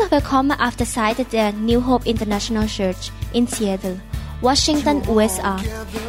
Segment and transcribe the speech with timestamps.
[0.00, 4.00] Herzlich willkommen auf der Seite der New Hope International Church in Seattle,
[4.40, 5.58] Washington, USA.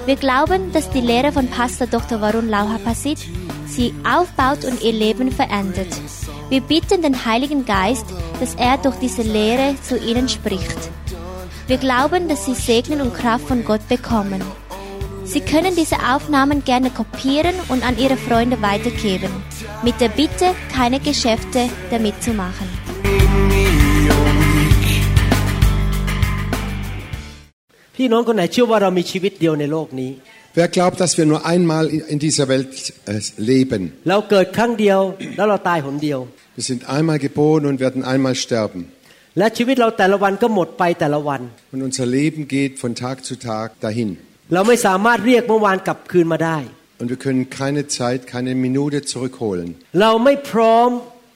[0.05, 2.21] Wir glauben, dass die Lehre von Pastor Dr.
[2.21, 3.17] Varun Lauhapasit
[3.67, 5.89] sie aufbaut und ihr Leben verändert.
[6.47, 8.05] Wir bitten den Heiligen Geist,
[8.39, 10.77] dass er durch diese Lehre zu ihnen spricht.
[11.67, 14.41] Wir glauben, dass sie Segen und Kraft von Gott bekommen.
[15.25, 19.31] Sie können diese Aufnahmen gerne kopieren und an Ihre Freunde weitergeben,
[19.83, 22.69] mit der Bitte, keine Geschäfte damit zu machen.
[28.00, 30.12] พี่น้องคนไหนเชื่อว่าเรามีชีวิตเดียวในโลกนี้
[30.60, 32.70] Wer glaubt, dass wir nur einmal in dieser Welt
[33.12, 33.20] äh,
[33.52, 33.82] leben?
[34.10, 34.98] เราเกิดครั้งเดียว
[35.36, 36.18] แล้วเราตายหนเดียว
[36.58, 38.80] Wir sind einmal geboren und werden einmal sterben.
[39.38, 41.40] และชีวิตเราแต่ละวันก็หมดไปแต่ละวัน
[41.74, 44.10] Und unser Leben geht von Tag zu Tag dahin.
[44.54, 46.58] เราไม่สามารถเรียกเมื่อวานกลับคืนมาได้
[47.00, 49.68] Und wir können keine Zeit, keine Minute zurückholen.
[50.00, 50.88] เราไม่พร้อม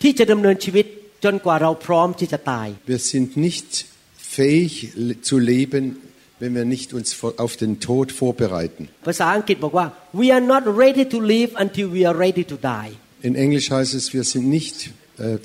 [0.03, 0.87] ที่จะดำเนินชีวิต
[1.24, 3.71] จนกว่าเราพร้อมที่จะตาย Wir sind nicht
[4.37, 4.73] fähig
[5.09, 5.85] le- zu leben,
[6.41, 8.83] wenn wir nicht uns vor- auf den Tod vorbereiten.
[9.09, 9.87] ภาษาอังกฤษบอกว่า
[10.21, 12.91] we are not ready to live until we are ready to die
[13.29, 14.77] In Englisch heißt es, wir sind nicht
[15.19, 15.38] äh,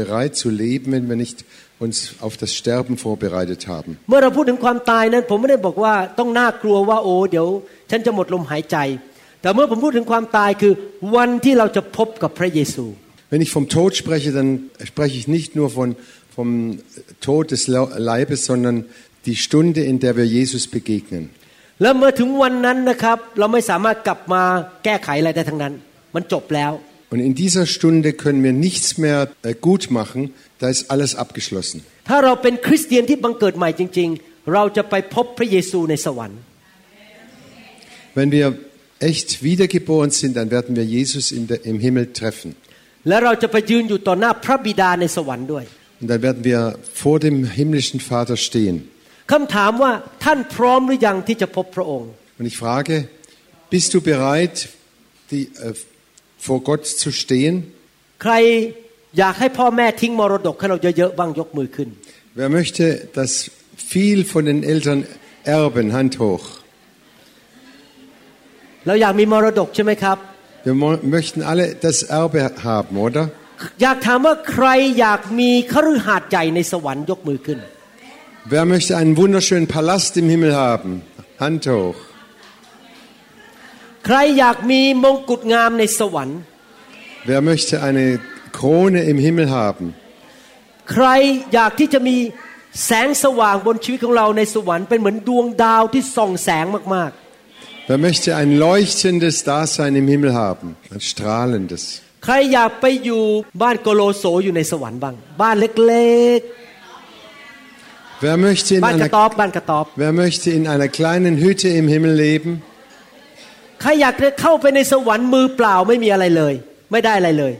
[0.00, 1.38] bereit zu leben, wenn wir nicht
[1.84, 3.90] uns auf das Sterben vorbereitet haben.
[4.08, 7.46] เมื่อเราพูดถึงความตายนั้น ผมไม่ได้บอกว่าต้องน่ากลัวว่าโอ้เดี๋ยว
[7.90, 8.76] ฉันจะหมดลมหายใจ
[9.40, 10.72] แต่เมื่อผมพูดถึงความตายคือ
[11.16, 12.84] วันที่เราจะพบกับพระเยซู
[13.32, 14.50] Wenn ich vom Tod spreche, dann
[14.90, 15.88] spreche ich nicht nur von,
[16.36, 16.48] vom
[17.28, 18.76] Tod des Lau- Leibes, sondern
[19.26, 21.24] die Stunde, in der wir Jesus begegnen.
[21.82, 24.42] แล้วเมื่อถึงวันนั้นนะครับ เราไม่สามารถกลับมา
[24.84, 25.72] แก้ไขอะไรได้ทั้งนั้น
[26.14, 26.72] มันจบแล้ว
[27.12, 30.20] Und in dieser Stunde können wir nichts mehr äh, gut machen,
[30.60, 31.78] da ist alles abgeschlossen.
[32.08, 36.40] ถ้าเราเป็นคริสเตียนที่บังเกิดใหม่จริง ๆ เราจะไปพบพระเยซูในสวรรค์
[38.18, 38.46] Wenn wir
[39.10, 42.50] echt wiedergeboren sind, dann werden wir Jesus in der, im Himmel treffen.
[43.08, 45.64] และเราจะไปยืนอยู่ต่อหน้าพระบิดาในสวรรค์ด้วย
[46.00, 46.60] Und dann werden wir
[47.02, 48.76] vor dem himmlischen Vater stehen.
[49.32, 49.92] คำถามว่า
[50.24, 52.94] ท่านพร้อมหรือยังที่จะพบพระองค์ Und ich frage,
[53.74, 54.54] bist du bereit,
[55.30, 55.72] die, äh,
[56.46, 57.54] vor Gott zu stehen?
[58.22, 58.34] ใคร
[59.18, 61.88] อยากให้พ่อแม่ทิ้งมรดกให้เราเยอะๆบ้างยกมือขึ้น
[62.40, 62.84] Wer möchte,
[63.18, 63.32] dass
[63.92, 65.00] viel von den Eltern
[65.60, 65.86] erben?
[65.96, 66.44] Hand hoch.
[68.86, 70.18] เราอยากมีมรดกใช่ไหมครับ
[70.66, 72.38] Wir mo- möchten alle das Erbe
[72.68, 73.22] haben, oder?
[73.82, 74.68] อยากถามว่าใคร
[75.00, 77.58] อยากมีคฤหาสน์ใหญ่ในสวรรค์ยกมือขึ้น
[78.48, 81.02] Wer möchte einen wunderschönen Palast im Himmel haben?
[81.38, 81.96] Hand hoch.
[84.06, 86.38] ใครอยากมีมงกุฎงามในสวรรค์
[87.28, 88.04] Wer möchte eine
[88.56, 89.86] Krone im Himmel haben?
[90.92, 91.06] ใคร
[91.54, 92.16] อยากที่จะมี
[92.86, 96.66] แสงสว่างบนชีวิตของเราในสวรรค์เป็นเหมือนดวงดาวที่ส่องแสง
[96.96, 97.12] มาก
[97.88, 100.68] Wer möchte ein leuchtendes Dasein im Himmel haben?
[100.94, 101.82] Ein strahlendes.
[102.04, 103.22] ๆ ใครอยากไปอยู่
[103.62, 106.40] บ้านโกโลโสอยู่ในสวรรค์บ้าง บ้านเล็ก
[108.24, 112.14] Wer möchte ๆ in บ้านกระ einer, ต๊อบบ้านกระต๊อบ wer möchte in einer kleinen Hütte im Himmel
[112.26, 112.50] leben?
[113.80, 116.54] ใครอยากจะเข้าไปในสวรรค์มือเปล่าไม่มีอะไรเลย
[116.92, 117.52] ไม่ได้อะไรเลย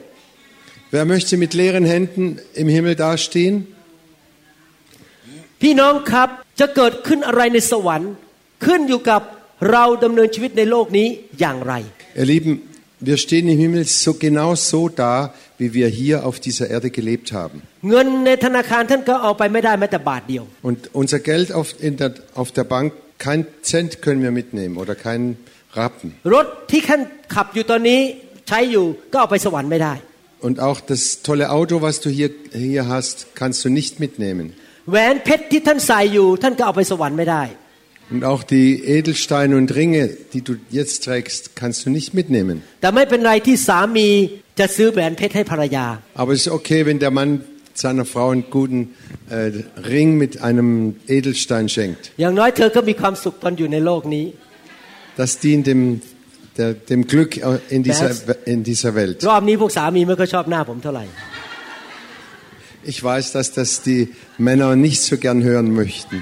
[0.95, 2.25] Wer möchte mit leeren Händen
[2.63, 3.55] im Himmel dastehen?
[5.63, 6.29] พี่น้องครับ
[6.61, 8.13] จะเกิดขึ้นอะไรในสวรรค์
[8.65, 9.23] ขึ้นอยู่กับ
[9.73, 11.09] เราดำเนินชีวิตในโลกนี้
[11.41, 11.75] อย่างไร
[12.21, 12.53] Ihr Lieben,
[13.09, 15.13] wir stehen im Himmel so genau so da,
[15.60, 17.62] wie wir hier auf dieser Erde gelebt haben.
[20.64, 25.38] Und unser Geld auf, der, auf der Bank, kein Cent können wir mitnehmen oder keinen
[25.74, 26.16] Rappen.
[30.42, 34.54] Und auch das tolle Auto, was du hier, hier hast, kannst du nicht mitnehmen.
[38.10, 42.64] Und auch die Edelsteine und Ringe, die du jetzt trägst, kannst du nicht mitnehmen.
[44.59, 45.87] แต่ไม่เป็นไรที่สามีจะซื้อแหวนเพชรให้ภรรยา
[46.21, 47.31] Aber es ist okay, wenn der Mann
[47.85, 48.81] seiner Frau einen guten
[49.31, 49.51] äh,
[49.95, 50.69] Ring mit einem
[51.17, 52.03] Edelstein schenkt.
[52.21, 54.25] อย่างน้อยเธอก็มีความสุขตอนอยู่ในโลกนี้
[55.21, 55.83] Das dient dem,
[56.59, 57.31] der, dem Glück
[57.77, 59.17] in dieser, That's- in dieser Welt.
[59.31, 61.05] รอบนี้พวกสามีไม่ค่อยชอบหน้าผมเท่าไหร่
[62.93, 64.03] Ich weiß, dass das die
[64.47, 66.17] Männer nicht so gern hören möchten.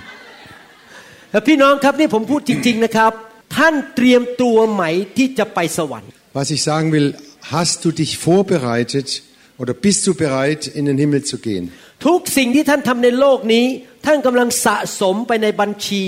[1.31, 3.13] แต่พี่น้องครับนี่ผมพูดจริง ๆนะครับ
[3.57, 4.85] ท่านเตรียมตัวไหม
[5.17, 7.09] ที่จะไปสวรรค์ Was ich sagen will,
[7.55, 9.23] hast du dich vorbereitet
[9.59, 11.65] oder bist du bereit, in den Himmel zu gehen?
[12.07, 13.67] ทุกสิ่งที่ท่านทำในโลกนี้
[14.07, 16.05] ท่านกำลังสะสมไปในบัญชี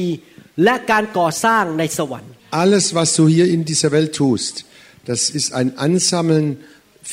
[0.65, 2.33] และการก่อสร้างในสวรรค์
[2.65, 4.55] Alles, was du hier in dieser Welt tust,
[5.11, 6.47] das ist ein Ansammeln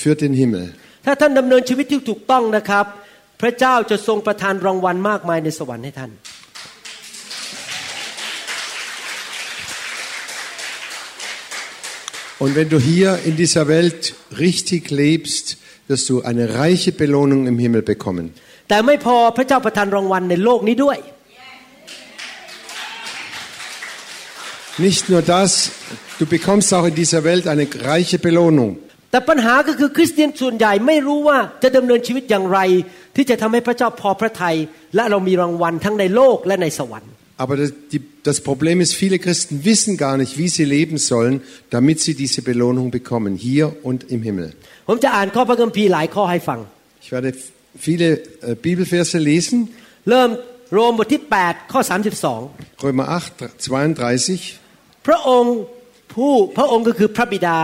[0.02, 0.66] für den Himmel.
[1.06, 2.86] ถ้าท่านดำเนินชีวิตที่ถูกต้องนะครับ
[3.42, 6.12] พระเจ้าจะทรงประทานรางวัลมากมายในสวรรค์ให้ท่าน
[12.44, 14.16] Und wenn du hier in dieser Welt
[14.46, 15.58] richtig lebst,
[15.88, 18.26] wirst du eine reiche Belohnung im Himmel bekommen.
[18.70, 20.98] แต่ไม่พอพระเจ้าประทานรางวัลในโลกนี้ด้วย
[24.88, 25.52] Nicht nur das,
[26.20, 28.72] du bekommst auch in dieser Welt eine reiche Belohnung.
[29.12, 32.60] แต่ปัญหาก็คือคริสเตียนส่วนใหญ่ไม่รู้ว่าจะดำเนินชีวิตอย่างไร
[33.16, 34.58] ที่จะทำให้พระเจ้าพอพระทัย
[34.96, 41.42] และเรามีรางวัลทั้งในโลกและในสวรรค์ Aber das, die, das Problem ist, viele Christen wissen gar nicht, wie sie leben sollen,
[41.72, 44.50] damit sie diese Belohnung bekommen, hier und im Himmel.
[44.88, 46.60] ผมจะอ่านข้อพระคัมภีร์หลายข้อให้ฟัง
[47.04, 47.30] Ich werde
[47.88, 48.08] viele
[48.48, 49.58] äh, Bibelverse lesen.
[50.10, 50.30] เริ่ม
[50.74, 51.82] โรมบทที่ 8 ข้อ
[52.32, 55.08] 32 Römer 8, 32.
[55.08, 55.56] พระองค์
[56.14, 57.58] ผู้พระองค์ก็คือพระบิดา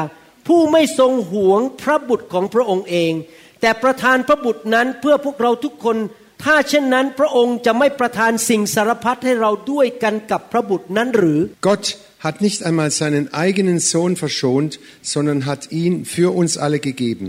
[0.48, 3.14] ผู้ไม่ทรงหวงพระบุตรของพระองค์เอง
[3.62, 5.98] แต่ประทานพระบุตรนั้นเพื่อพวกเราทุกคน
[6.44, 11.40] ถ้าเช่นนั้นพระองค์จะไม่ประทานสิ่งสารพัดให้เราด้วยกันกับพระบุตรนั้นหรือ
[11.70, 11.86] Gott
[12.26, 14.72] hat nicht einmal seinen eigenen Sohn verschont,
[15.14, 17.28] sondern hat ihn für uns alle gegeben.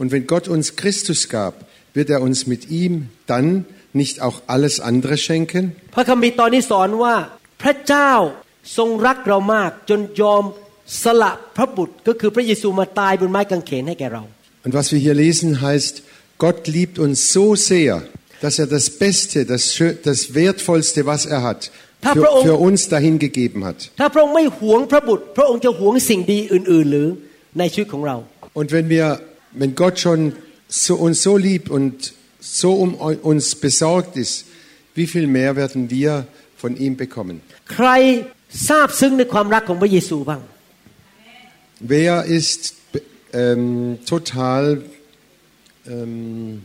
[0.00, 1.54] Und wenn Gott uns Christus gab,
[1.96, 2.92] wird er uns mit ihm
[3.32, 3.46] dann
[3.92, 5.62] nicht auch alles andere schenken?
[5.94, 7.14] พระคัมภีร์ตอนนี้สอนว่า
[7.62, 8.12] พระเจ้า
[8.76, 10.42] ทรงรักเรามาก จนยอม
[11.04, 14.22] สละพระบุตร ก็คือพระเยซูมาตายบนไม้กางเขนให้แก่เรา
[14.64, 15.94] Und was wir hier lesen heißt,
[16.44, 17.92] Gott liebt uns so sehr,
[18.45, 21.71] dass er das Beste, das, Schö das Wertvollste, was er hat,
[22.03, 23.89] für, für uns dahingegeben hat.
[28.53, 29.19] Und wenn wir,
[29.53, 30.33] wenn Gott schon
[30.67, 34.45] so, uns so liebt und so um uns besorgt ist,
[34.93, 37.41] wie viel mehr werden wir von ihm bekommen?
[41.79, 42.75] Wer ist
[43.33, 44.83] ähm, total
[45.87, 46.61] ähm,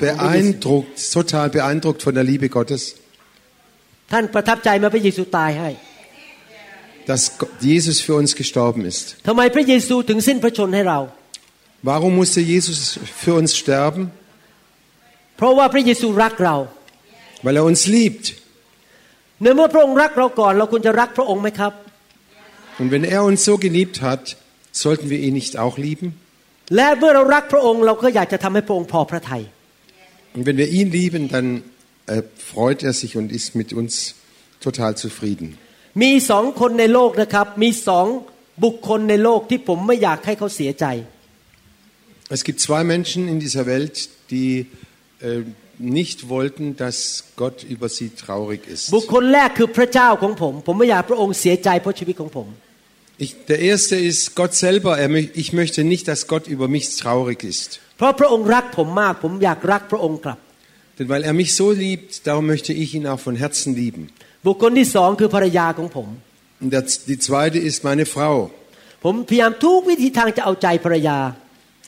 [0.00, 2.96] beeindruckt, total beeindruckt von der Liebe Gottes.
[7.06, 9.16] Dass Jesus für uns gestorben ist.
[11.82, 14.10] Warum musste Jesus für uns sterben?
[17.42, 18.34] Weil er uns liebt.
[22.78, 24.36] Und wenn er uns so geliebt hat,
[24.72, 26.19] sollten wir ihn nicht auch lieben?
[26.75, 29.43] และเมื่อเรารักพระองค์เราก็อยากจะทำให้พระองค์พอพระทัย
[30.35, 31.47] Und wenn wir ihn lieben, dann
[32.07, 32.21] äh,
[32.53, 33.93] freut er sich und ist mit uns
[34.65, 35.47] total zufrieden.
[36.03, 38.05] มีสองคนในโลกนะครับ มีสอง
[38.63, 40.85] บุคคลในโลกที่ผมไม่อยากให้เขาเสียใจ
[42.37, 43.95] Es gibt zwei Menschen in dieser Welt,
[44.33, 44.51] die
[45.21, 45.43] äh,
[45.97, 46.97] nicht wollten, dass
[47.41, 48.85] Gott über sie traurig ist.
[48.95, 52.47] บุคคลแรกคือพระเจ้าของผม ผมไม่อยากพระองค์เสียใจเพราะชีวิตของผม
[53.19, 54.91] Ich, der erste ist Gott selber.
[54.97, 57.69] Er, mö- ich möchte nicht, dass Gott über mich traurig ist.
[57.97, 60.39] เพราะพระองค์รักผมมาก ผมอยากรักพระองค์กลับ
[60.97, 64.03] Denn weil er mich so liebt, darum möchte ich ihn auch von Herzen lieben.
[64.45, 66.07] บุคคลที่สองคือภรรยาของผม
[66.61, 68.35] Und der, die zweite ist meine Frau.
[69.03, 71.17] ผมพยายามทุกวิธีทางจะเอาใจภรรยา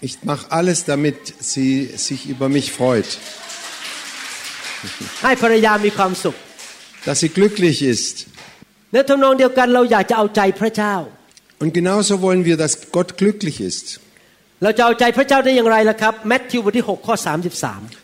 [0.07, 1.19] Ich mache alles, damit
[1.51, 1.71] sie
[2.07, 3.09] sich über mich freut,
[5.23, 6.35] ให้ภรรยามีความสุข
[7.07, 8.15] dass sie glücklich ist.
[8.91, 10.95] ในทำนองเดียวกันเราอยากจะเอาใจพระเจ้า
[11.61, 13.87] Und genauso wollen wir, dass Gott glücklich ist.
[14.63, 17.15] เราจะเอาใจพระเจ้าได้อย่างไรล่ะครับแมทธิวบทที่6ข้อ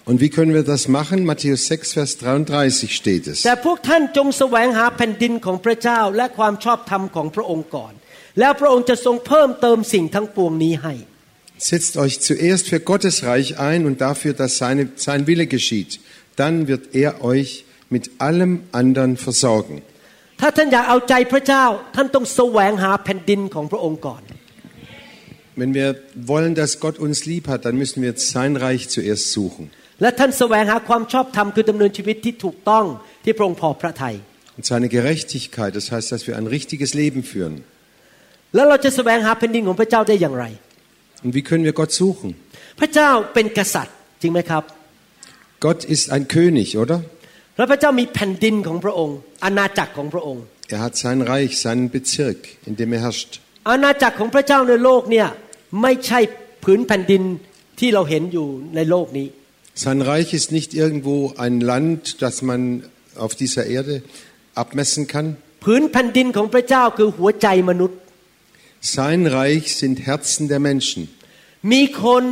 [0.10, 1.18] Und wie können wir das machen?
[1.32, 3.38] Matthäus 6, Vers 33 steht 33 es.
[3.46, 7.94] แต่พวกท่านจงแสวงหาแผ่นดินของพระเจ้าและความชอบธรรมของพระองค์ก่อน
[8.40, 10.94] แล้วพระองค์จะทรงเพิ่มเติมสิ่งทั้งปวงนี้ให้
[11.72, 15.92] Setzt euch zuerst für Gottes Reich ein und dafür, dass seine, sein Wille geschieht.
[16.36, 17.50] Dann wird er euch
[17.90, 19.76] mit allem anderen versorgen.
[20.40, 21.66] ถ้าท่านอยากเอาใจพระเจ้า
[21.96, 24.22] ท่านต้องแสวงหาแผ่นดินของพระองค์ก่อน
[25.62, 25.90] Wenn wir
[26.32, 29.64] wollen, dass Gott uns lieb hat, dann müssen wir sein Reich zuerst suchen.
[30.02, 32.86] และท่านแสวงหาความชอบธรรมคือดำเนินชีวิตที่ถูกต้อง
[33.24, 34.16] ที่พระองค์พอพระทัย
[34.58, 37.56] Und seine Gerechtigkeit, das heißt, dass wir ein richtiges Leben führen.
[38.56, 40.46] แล้วเราจะแสวงหาแผ่นดินของพระเจ้าได้อย่างไร
[41.24, 42.30] Und wie können wir Gott suchen?
[42.80, 44.64] พระเจ้าเป็นกษัตริย์จริงไหมครับ
[45.66, 46.98] Gott ist ein König, oder?
[47.58, 50.44] และพระเจ้ามีแผ่นดินของพระองค์ อาณาจักรของพระองค์
[50.74, 53.32] Er hat sein Reich, seinen Bezirk, in dem er herrscht.
[53.70, 55.28] อาณาจักรของพระเจ้าในโลกเนี่ย
[55.82, 56.20] ไม่ใช่
[56.64, 57.24] ผืนแผ่นดิน
[57.80, 59.28] ที่เราเห็นอยู่ในโลกนี้
[59.86, 61.16] Sein Reich ist nicht irgendwo
[61.46, 62.62] ein Land, das man
[63.24, 63.96] auf dieser Erde
[64.64, 65.28] abmessen kann.
[65.64, 67.98] ผืนแผ่นดินของพระเจ้าคือหัวใจมนุษย์
[68.96, 71.02] Sein Reich sind Herzen der Menschen.
[71.72, 72.24] มีคน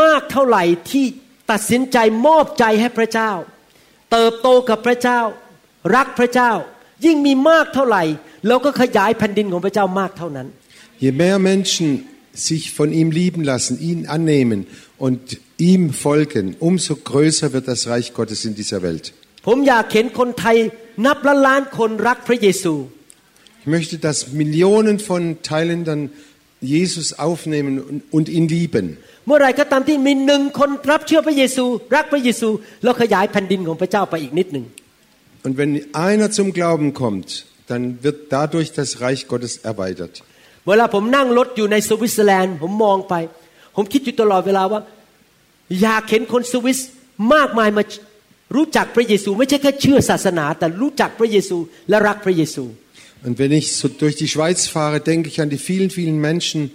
[0.00, 1.06] มากเท่าไหร่ที่
[1.50, 3.32] ตัดสินใจมอบใจให้พระเจ้า
[4.12, 5.20] เติบโตกับพระเจ้า
[5.96, 6.52] รักพระเจ้า
[7.04, 8.02] ยิ่งมีมากเท่าไหร่
[8.48, 10.46] เราก็ขยายแผ่นดินของพระเจ้ามากเท่านั้น
[11.04, 11.86] Je mehr Menschen
[12.48, 14.60] sich von ihm lieben lassen, ihn annehmen
[15.04, 15.20] und
[15.58, 19.04] ihm folgen, umso größer wird das Reich Gottes in dieser Welt.
[19.46, 20.56] ผมอยากเห็นคนไทย
[21.06, 22.74] นับล้านล้านคนรักพระเยซู
[23.62, 26.02] Ich möchte, dass Millionen von Thailändern
[26.61, 28.97] Jesus aufnehmen und, und ihn lieben.
[29.27, 32.49] เมื่อไหรก็ตามที่มีหนึ่งคนรับเชื่อพระเยซู รักพระเยซู
[32.83, 34.65] แล้วขยายแผ่นดินของพระเจ้าไปอีกนิดหนึ่ง
[35.45, 35.73] Und wenn
[36.07, 37.27] einer zum Glauben kommt,
[37.69, 40.13] dann wird dadurch das Reich Gottes erweitert.
[40.67, 43.13] เวลาผมนั่งรถอยู่ในสวิตเซอร์แลนด์ผมมองไป
[43.75, 44.81] ผมคิดอยู่ตลอดเวลาว่า
[45.81, 46.79] อยากเห็นคนสวิส
[47.33, 47.83] มากมายมา
[48.55, 51.57] รู้จักพระเยซู ไม่ใช่แค่เชื่อศาสนา แต่รู้จักพระเยซู
[51.89, 52.86] และรักพระเยซู Und
[53.22, 56.70] wenn ich so durch die Schweiz fahre, denke ich an die vielen, vielen Menschen,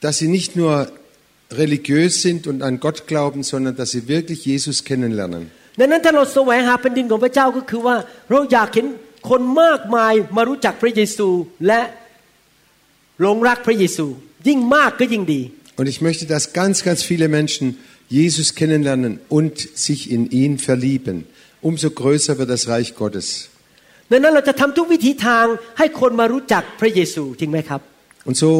[0.00, 0.90] dass sie nicht nur
[1.50, 5.50] religiös sind und an Gott glauben, sondern dass sie wirklich Jesus kennenlernen.
[5.80, 7.96] ดังนั้นถ้าเราแสวงหาแผ่นดินของพระเจ้าก็คือว่า
[8.30, 8.86] เราอยากเห็น
[9.30, 11.28] คนมากมายมารู้จักพระเยซู
[11.66, 11.80] และ
[13.20, 14.06] หลงรักพระเยซู
[14.48, 15.42] ยิ่งมากก็ยิ่งดี
[15.78, 17.66] Und ich möchte, dass ganz, ganz viele Menschen
[18.08, 19.54] Jesus kennenlernen und
[19.86, 21.16] sich in ihn verlieben.
[21.60, 23.48] Umso größer wird das Reich Gottes.
[24.12, 25.46] ดังนั้นเราจะทำทุกวิธีทาง
[25.78, 27.80] ให้คนมารู้จักพระเยซูจริงไหมครับ
[28.28, 28.50] Und so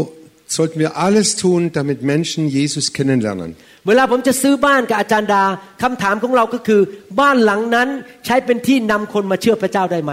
[0.56, 3.50] sollten wir alles tun, damit Menschen Jesus kennenlernen.
[3.88, 5.42] เวลาผมจะซื้อบ้านกับอาจารย์ดา
[5.82, 6.80] คำถามของเราก็คือ
[7.20, 7.88] บ้านหลังนั้น
[8.26, 10.12] ใช้เป็นที่นำคนมาเชื่อพระเจ้าได้ไหม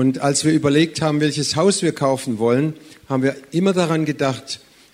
[0.00, 2.66] Und als wir überlegt haben, welches Haus wir kaufen wollen,
[3.10, 4.46] haben wir immer daran gedacht,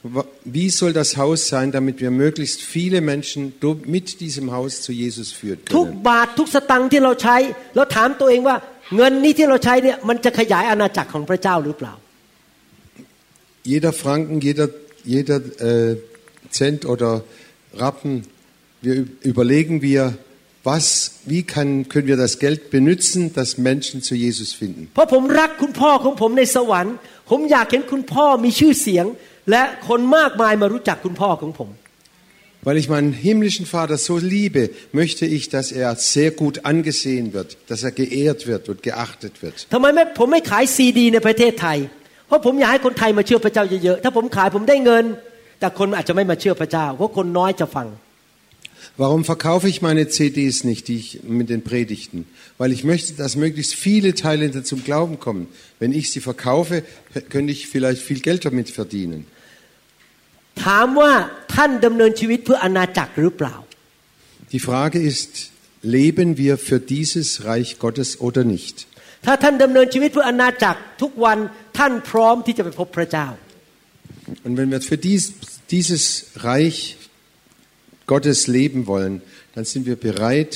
[0.02, 4.72] wa- wie soll das Haus sein, damit wir möglichst viele Menschen do- mit diesem Haus
[4.86, 6.02] zu Jesus führen ทุก können.
[8.87, 11.93] บาททุกสตังค์ที่เราใช้เราถามตัวเองว่าเงินนี้ที่เราใช้เนี่ยมันจะขยายอาณาจักรของพระเจ้าหรือเปล่า
[13.71, 14.67] Jeder Franken, jeder,
[15.15, 15.37] jeder
[15.69, 15.95] äh,
[16.51, 17.23] Cent oder
[17.73, 18.13] Rappen,
[18.83, 20.01] wir ü- überlegen wir,
[20.63, 20.85] was,
[21.25, 24.81] wie kann, können wir das Geld benutzen, dass Menschen zu Jesus finden.
[24.93, 26.95] เพราะผมรักคุณพ่อของผมในสวรรค์
[27.29, 29.05] ผมอยากเห็นคุณพ่อมีชื่อเสียง
[29.51, 31.69] และคนมากมายมารู้จักคุณพ่อของผม
[32.65, 37.57] weil ich meinen himmlischen Vater so liebe, möchte ich, dass er sehr gut angesehen wird,
[37.67, 39.67] dass er geehrt wird und geachtet wird.
[48.97, 52.25] Warum verkaufe ich meine CDs nicht, die ich mit den Predigten?
[52.57, 55.47] Weil ich möchte, dass möglichst viele Thailänder zum Glauben kommen.
[55.79, 56.83] Wenn ich sie verkaufe,
[57.29, 59.27] könnte ich vielleicht viel Geld damit verdienen.
[60.64, 61.12] ถามว่า
[61.54, 63.56] ท่านดำเนินชีวิตเพื่ออาณาจักรหรือเปล่า
[64.54, 65.30] Die Frage ist,
[65.98, 68.76] leben wir für dieses Reich Gottes oder nicht?
[69.26, 71.38] ถ้าท่านดำเนินชีวิตเพื่ออาณาจักรทุกวัน
[71.78, 73.28] ท่านพร้อมที่จะไปพบพระเจ้า
[74.46, 75.22] Und wenn wir für dies,
[75.74, 76.04] dieses
[76.50, 76.78] Reich
[78.12, 79.14] Gottes leben wollen,
[79.54, 80.52] dann sind wir bereit,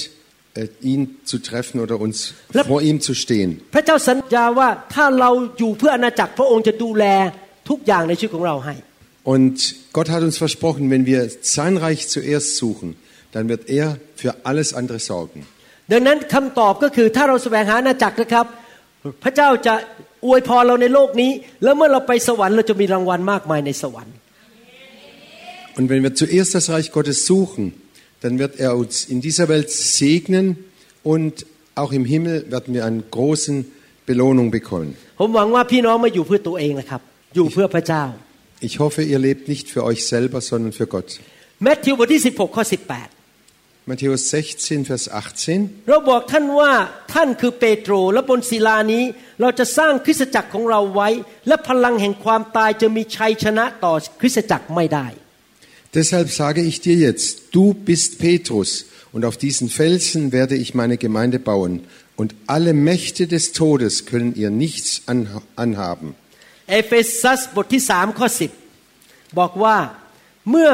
[0.55, 2.17] äh, ihn zu treffen oder uns
[2.53, 3.51] Lep- vor ihm zu stehen.
[3.75, 7.05] พระเจ้าสัญญาว่าถ้าเราอยู่เพื่ออาณาจักรพระองค์จะดูแล
[7.69, 8.75] ทุกอย่างในชีวิตของเราให้
[9.29, 12.97] Und Gott hat uns versprochen, wenn wir sein Reich zuerst suchen,
[13.33, 15.41] dann wird er für alles andere sorgen.
[15.93, 18.47] ดังนั้นคำตอบก็คือถ้าเราแสวงหาอาณาจักรนะครับ
[19.25, 19.75] พระเจ้าจะ
[20.27, 21.31] อวยพรเราในโลกนี้
[21.63, 24.15] แล้วเมื่อเราไปสวรรค์เราจะมีรางวัลมากมายในสวรรค์
[25.77, 27.65] Und wenn wir zuerst das Reich Gottes suchen,
[28.23, 29.69] dann wird er uns in dieser Welt
[30.01, 30.47] segnen
[31.13, 31.47] und
[31.83, 33.53] auch im Himmel werden wir eine große
[34.09, 34.91] Belohnung bekommen.
[35.21, 37.01] ผมหวังว่าพี่น้องไมาอยู่เพื่อตัวเองนะครับ
[37.35, 38.28] อยู่เพื่อพระเจ้า Ich
[38.81, 41.09] hoffe, ihr lebt nicht für euch selber, sondern für Gott.
[41.63, 42.65] แมทธิวบทที่ 16 ข้อ
[43.91, 45.69] Matthäus 16, Vers 18.
[45.69, 46.73] 18 เราบอกท่านว่า
[47.15, 49.05] ท่านคือเปโตร และบนศิลานี้
[49.41, 51.09] เราจะสร้างคริสตจักรของเราไว้
[51.49, 55.07] และพลังแห่งความตายจะมีชัยชนะต่อคริสตจักรไม่ได้
[55.99, 58.71] Deshalb sage ich dir jetzt, du bist Petrus,
[59.15, 61.73] und auf diesen Felsen werde ich meine Gemeinde bauen,
[62.21, 66.09] und alle Mächte des Todes können ihr nichts anh- anhaben.
[66.70, 68.28] เอเฟซัสบทที่3ข้อ
[68.82, 69.78] 10บอกว่า
[70.50, 70.72] เมื่อ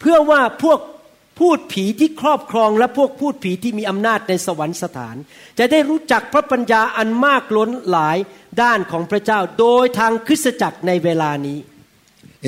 [0.00, 0.80] เพื่อว่าพวก
[1.40, 5.16] พูดผีที่ครอบครองและพวกพูดผีที่มีอำนาจในสวรรคสถาน
[5.58, 8.18] จะได้รู้จักพระปัญญาอันมากล้นหลาย
[8.62, 11.58] ด้านของพระเจ้าโดยทางคริสตจักรในเวลานี้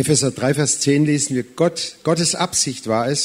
[0.00, 3.20] Epheser 3, Vers 10 lesen wir, Gott, Gottes Absicht war es,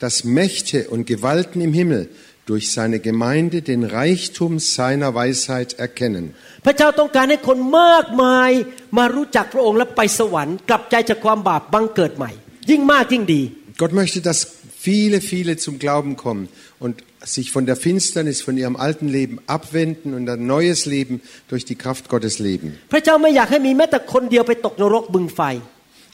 [0.00, 2.02] dass Mächte und Gewalten im Himmel
[2.47, 6.25] durch seine Gemeinde den Reichtum seiner Weisheit erkennen.
[6.65, 8.51] พระเจ้าต้องการให้คนมากมาย
[8.97, 12.31] มารู้จักพระองค์และไปสวรรค์กลับใจจากความบาปบังเกิดใหม่
[12.69, 13.41] ยิ่งมากยิ่งดี
[13.81, 14.39] Gott möchte, dass
[14.87, 16.43] viele, viele zum Glauben kommen
[16.83, 16.93] und
[17.35, 21.77] sich von der Finsternis, von ihrem alten Leben abwenden und ein neues Leben durch die
[21.83, 22.67] Kraft Gottes leben.
[22.93, 25.41] พระเจ้าไม่อยากให้มีแม้แต่คนเดียวไปตกนรกบึงไฟ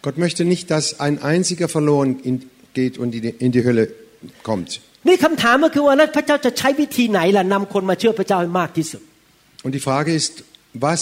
[0.05, 2.35] Gott möchte nicht, dass ein einziger verloren in,
[2.77, 3.83] geht und in die, in die Hölle
[4.43, 4.69] kommt.
[5.07, 9.01] นี่คำถามก็คือว่าแล้วพระเจ้าจะใช้วิธีไหนล่ะนำคนมาเชื่อพระเจ้าให้มากที่สุด
[9.65, 10.33] Und die Frage ist,
[10.87, 11.01] was,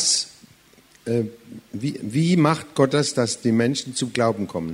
[1.06, 1.24] äh,
[1.84, 4.74] wie, wie macht Gott das, dass die Menschen zum Glauben kommen?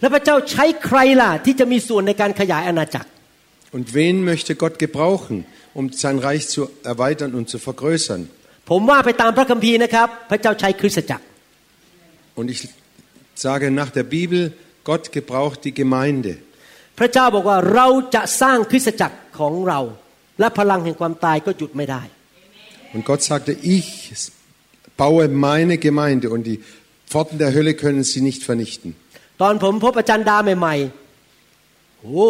[0.00, 3.08] แล้วพระเจ้าใช้ใครล่ะที่จะมีส่วนในการขยายอาณาจักร
[3.76, 5.36] Und wen möchte Gott gebrauchen,
[5.78, 6.60] um sein Reich zu
[6.92, 8.22] erweitern und zu vergrößern?
[8.70, 11.24] ผมว่าไปตามพระคัมภีร์นะครับ พระเจ้าใช้คริสตจักร
[12.38, 12.60] Und ich
[13.46, 14.40] sage nach der Bibel,
[14.90, 16.32] Gott gebraucht die Gemeinde.
[17.01, 19.79] พระเจ้าบอกว่าเราจะสร้างคริสตจักรของเรา
[20.39, 22.03] และพลังแห่งความตายก็หยุดไม่ได้
[22.93, 23.87] Und Gott sagte, ich
[25.01, 26.59] baue meine Gemeinde und die
[27.11, 28.89] Pforten der Hölle können sie nicht vernichten.
[29.41, 32.29] ตอนผมพบอาจารย์ดาใหม่ๆโอ้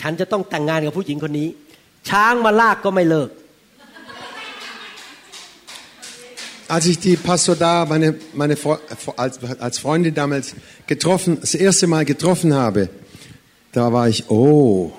[0.00, 1.48] ฉันจะต้องแต่งงานกับผู้หญิงคนนี้
[2.08, 3.30] ช้างมาลากก็ไม่เลิก
[6.70, 8.56] als ich die Pastor da, meine, meine
[9.16, 10.54] als, als Freunde damals
[10.86, 12.88] getroffen, das erste Mal getroffen habe,
[13.72, 14.92] da war ich, oh.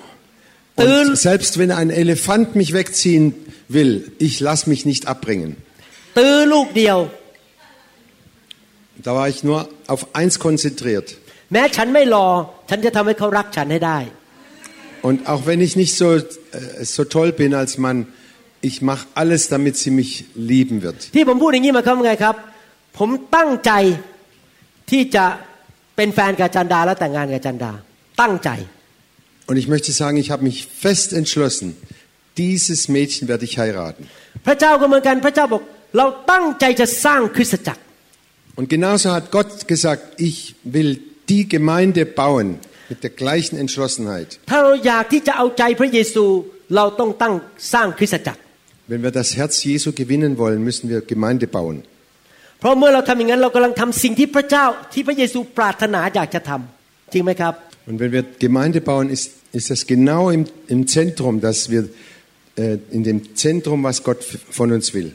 [0.76, 3.34] Und selbst wenn ein Elefant mich wegziehen
[3.68, 5.56] will, ich lasse mich nicht abbringen.
[8.96, 11.16] Da war ich nur auf eins konzentriert.
[15.00, 16.22] Und auch wenn ich nicht so, äh,
[16.82, 18.06] so toll bin als Mann,
[18.61, 20.11] ich mache alles, damit sie mich
[20.51, 20.99] lieben wird.
[21.15, 22.35] ที่ผมพูดอย่างนี้หมายความว่าไงครับ
[22.97, 23.71] ผมตั้งใจ
[24.91, 25.25] ที่จะ
[25.95, 27.71] เป็นแฟนกับอาจันดา และแต่งงานกับอาจันดา
[28.21, 28.51] ตั้งใจ
[29.49, 31.67] Und ich möchte sagen, ich habe mich fest entschlossen,
[32.41, 34.03] dieses Mädchen werde ich heiraten.
[34.47, 35.63] พระเจ้าก็เหมือนกันพระเจ้าบอก
[35.97, 37.81] เราตั้งใจจะสร้างคริสตจักร
[38.59, 40.37] Und genauso hat Gott gesagt, ich
[40.75, 40.91] will
[41.31, 42.47] die Gemeinde bauen
[42.91, 44.29] mit der gleichen Entschlossenheit.
[44.49, 46.25] ถ้าเราอยากที่จะเอาใจพระเยซู
[46.75, 47.33] เราต้องตั้ง
[47.73, 48.41] สร้างคริสตจักร
[48.91, 51.77] Wenn wir das Herz Jesu gewinnen wollen, müssen wir Gemeinde bauen.
[52.59, 57.53] เพราะเมื่อเราทำอย่างนั้นเรากำลังทำสิ่งที่พระเจ้าที่พระเยซูปรารถนาอยากจะทำจริงไหมครับ
[57.89, 59.25] Und wenn wir Gemeinde bauen, ist,
[59.57, 60.43] ist das genau im,
[60.75, 61.81] im Zentrum, dass wir
[62.63, 65.09] äh, in dem Zentrum, was Gott f- von uns will.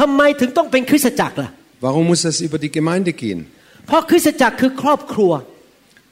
[0.00, 1.50] ทำไมถึงต้องเป็นคริสตจักรล่ะ
[1.86, 3.40] Warum muss das über die Gemeinde gehen?
[3.86, 5.32] เพราะคริสตจักรคือครอบครัว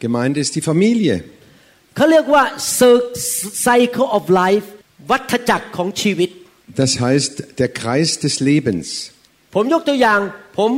[0.04, 1.14] Gemeinde ist die Familie.
[1.96, 2.44] เขาเรียกว่า
[3.66, 4.66] cycle of life
[5.10, 6.30] วัฏจักรของชีวิต
[6.82, 8.86] Das heißt der Kreis des Lebens.
[9.54, 10.20] ผมยกตัวอย่าง
[10.58, 10.70] ผม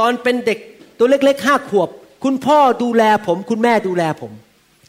[0.00, 0.58] ตอนเป็นเด็ก
[0.98, 1.88] ตัวเล็กๆห้าขวบ
[2.24, 4.32] คุณพ่อดูแลผม คุณแม่ดูแลผม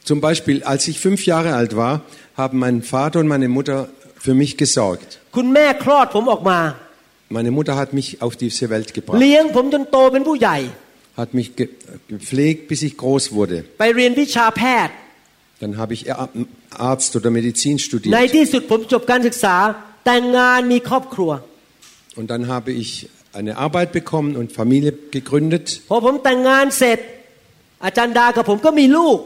[0.10, 1.94] Zum Beispiel, als ich fünf Jahre alt war,
[2.42, 3.78] haben mein Vater und meine Mutter
[4.26, 5.10] für mich gesorgt.
[5.36, 6.60] คุณแม่คลอดผมออกมา
[7.38, 10.58] Meine Mutter hat mich auf diese Welt gebracht, เลี้ยงผมจนโตเป็นผู้ใหญ่
[11.22, 11.66] hat mich ge
[12.14, 13.58] gepflegt, bis ich groß wurde.
[13.80, 14.96] ไปเรียนวิชาแพทย์
[15.62, 16.32] Dann habe ich Ar-
[16.92, 18.14] Arzt oder Medizin ใน studiert.
[18.36, 19.56] ที่สุดผมจบการศึกษา
[20.08, 21.32] แต่งงานมีครอบครัว
[22.20, 22.90] Und dann habe ich
[23.40, 25.66] eine Arbeit bekommen und Familie gegründet.
[25.90, 27.00] พอผมแต่งงานเสร็จ
[27.86, 29.20] อาจารย์ดากับผมก็มีลูก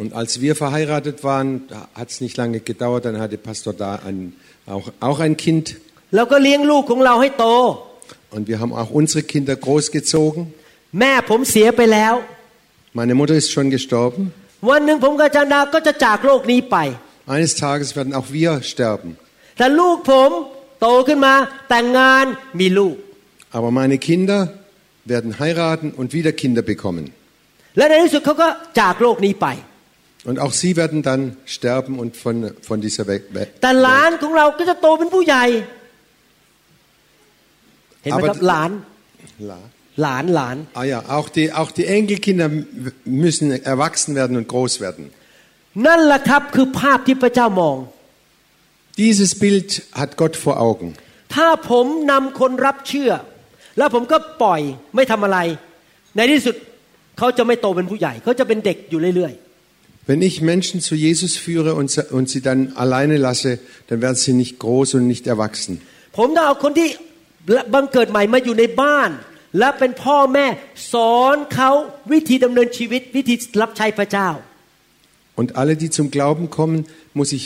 [0.00, 1.48] Und als wir verheiratet waren,
[2.00, 4.18] hat es nicht lange gedauert, dann hatte Pastor da ein,
[4.66, 5.66] auch, auch ein Kind.
[6.16, 7.46] เราก็เลี้ยงลูกของเราให้โต
[8.34, 10.42] Und wir haben auch unsere Kinder großgezogen.
[11.00, 12.14] แม่ผมเสียไปแล้ว
[12.98, 14.22] Meine Mutter ist schon gestorben.
[14.70, 16.76] วันหนึ่งผมกับอาจารย์ดาก็จะจากโลกนี้ไป
[17.34, 19.10] Eines Tages werden auch wir sterben.
[19.58, 20.30] แต่ลูกผม
[20.80, 21.34] โตขึ้นมา
[21.68, 22.24] แต่งงาน
[22.60, 22.96] มีลูก
[23.56, 24.40] Aber meine Kinder
[25.12, 27.04] werden heiraten und wieder Kinder bekommen.
[27.76, 28.48] และในที่สุดเขาก็
[28.80, 29.48] จากโลกนี้ไป
[30.30, 31.22] Und auch sie werden dann
[31.56, 32.36] sterben und von,
[32.68, 33.22] von dieser Welt.
[33.62, 35.44] แต่หลานของเราก็จะโตเป็นผู้ใหญ่
[38.02, 38.70] เห็นไหมครับ Aber- หลาน
[39.50, 39.60] La.
[40.02, 42.48] หลานหลาน Ah ja, auch die, auch die Enkelkinder
[43.24, 45.04] müssen erwachsen werden und groß werden.
[49.02, 49.68] Dieses Bild
[50.00, 50.88] hat Gott vor Augen.
[51.34, 53.12] ถ้าผมนำคนรับเชื่อ
[53.78, 54.60] แล้วผมก็ปล่อย
[54.96, 55.38] ไม่ทำอะไร
[56.16, 56.54] ในที่สุด
[57.18, 59.34] เขาจะไม่โตเป็นผู้ใหญ่ เขาจะเป็นเด็กอยู่เรื่อย
[60.10, 63.50] Wenn ich Menschen zu Jesus führe und, sie- und sie dann alleine lasse,
[63.88, 65.72] dann werden sie nicht groß und nicht erwachsen.
[65.96, 66.88] ๆ ผมต้องเอาคนที่
[67.74, 69.10] บังเกิดใหม่มาอยู่ในบ้าน
[69.58, 70.46] และเป็นพ่อแม่
[70.92, 71.70] สอนเขา
[72.12, 74.28] วิธีดำเนินชีวิต วิธีรับใช้พระเจ้า
[75.40, 76.78] Und alle, die zum Glauben kommen,
[77.18, 77.44] muss ich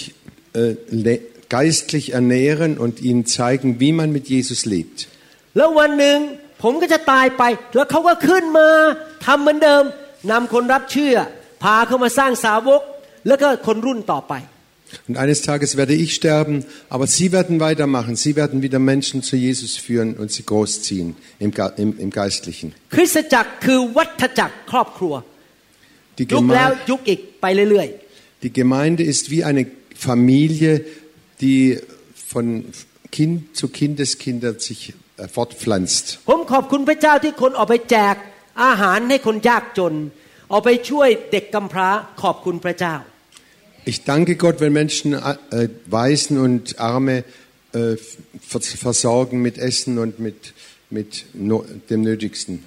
[0.60, 1.20] äh, le-
[1.51, 5.09] geistlich ernähren und ihnen zeigen, wie man mit Jesus lebt.
[15.09, 18.15] Und eines Tages werde ich sterben, aber sie werden weitermachen.
[18.15, 22.73] Sie werden wieder Menschen zu Jesus führen und sie großziehen im, im, im Geistlichen.
[26.17, 26.77] Die Gemeinde,
[28.41, 29.67] die Gemeinde ist wie eine
[30.01, 30.83] Familie,
[31.41, 31.79] die
[32.13, 32.65] von
[33.11, 36.19] Kind zu Kindeskindern sich äh, fortpflanzt.
[43.83, 47.23] Ich danke Gott, wenn Menschen äh, Waisen und Arme
[47.73, 47.95] äh,
[48.47, 50.53] versorgen mit Essen und mit,
[50.89, 52.63] mit dem Nötigsten.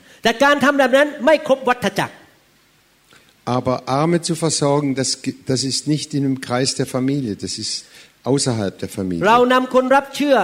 [3.44, 7.84] Aber Arme zu versorgen, das, das ist nicht in dem Kreis der Familie, das ist
[8.31, 8.89] außerhalb der
[9.27, 9.51] เรา Familie.
[9.53, 10.37] นำคนรับเชื่อ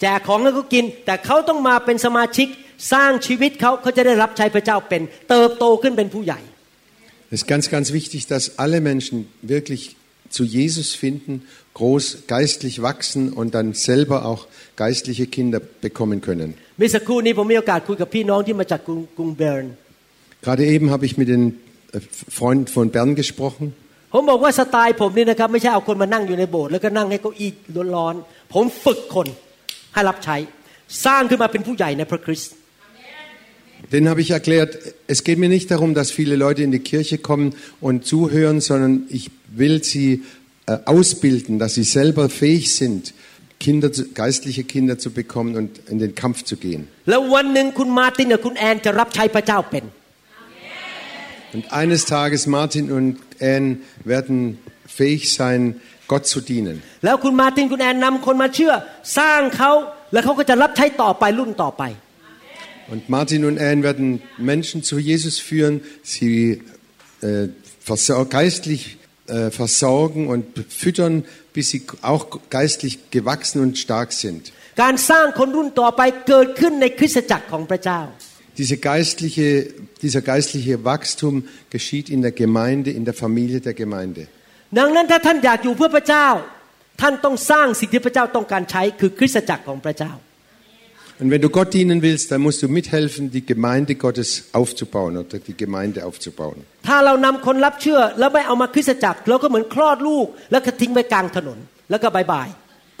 [0.00, 2.48] แจกของให้เขากิน แต่เขาต้องมาเป็นสมาชิก
[2.92, 6.40] สร้างชีวิตเขาเขาจะได้รับใช้พระเจ้าเป็น เติบโตขึ้นเป็นผู้ใหญ่
[7.32, 9.82] Es ist ganz, ganz wichtig, dass alle Menschen wirklich
[10.36, 11.42] zu Jesus finden,
[11.74, 16.48] groß geistlich wachsen und dann selber auch geistliche Kinder bekommen können.
[16.78, 19.66] เมื่อสักครู่นี้ผมมีโอกาสคุยกับพี่น้องที่มาจากกรุงกรุงเบร์น
[20.44, 21.44] Gerade eben habe ich mit den
[21.96, 22.00] äh,
[22.38, 23.64] Freunden von Bern gesprochen.
[24.12, 27.50] ผมบอกว่าสไตล์ผมนี่นะครับไม่ใช่เอาคนมานั่งอยู่ในโบสถ์แล้วก็นั่งให้เก้าอี้
[27.96, 29.26] ร้อนๆผมฝึกคน
[29.94, 30.36] ให้รับใช้
[31.04, 32.54] สร้างขึ้นมาเป็นผู้ใหญ่ในพระคริสต์
[33.94, 34.70] Den habe ich erklärt,
[35.06, 39.06] es geht mir nicht darum, dass viele Leute in die Kirche kommen und zuhören, sondern
[39.10, 40.24] ich will sie
[40.66, 43.14] äh, ausbilden, dass sie selber fähig sind,
[43.60, 46.88] Kinder, zu- geistliche Kinder zu bekommen und in den Kampf zu gehen.
[47.06, 47.12] แ
[51.54, 56.76] Und eines Tages Martin und Anne werden fähig sein, Gott zu dienen.
[57.04, 58.72] แล้วคุณมาร์ตินคุณแอนนำคนมาเชื่อ
[59.18, 59.72] สร้างเขา
[60.12, 61.84] แล้วเขาก็จะรับใช้ต่อไปรุ่นต่อไป
[62.92, 65.74] Und Martin und Anne werden Menschen zu Jesus führen,
[66.04, 66.62] sie
[67.20, 67.48] äh,
[67.80, 68.82] versor geistlich
[69.26, 74.42] äh, versorgen und füttern, bis sie auch geistlich gewachsen und stark sind.
[74.82, 78.00] การสร้างคนรุ่นต่อไปเกิดขึ้นในคริสตจักรของพระเจ้า
[78.58, 79.68] Diese geistliche,
[80.02, 84.22] dieser geistliche Wachstum geschieht in der Gemeinde, in der Familie der Gemeinde.
[84.78, 86.28] ดังนั้นถ้าท่านอยากอยู่เพื่อพระเจ้า
[87.00, 90.12] ท่านต้องสร้างสิ่งที่พระเจ้าต้องการใช้คือคริสตจักรของพระเจ้า
[91.18, 95.38] Und wenn du Gott dienen willst, dann musst du mithelfen, die Gemeinde Gottes aufzubauen oder
[95.38, 96.58] die Gemeinde aufzubauen.
[96.86, 96.94] ถ้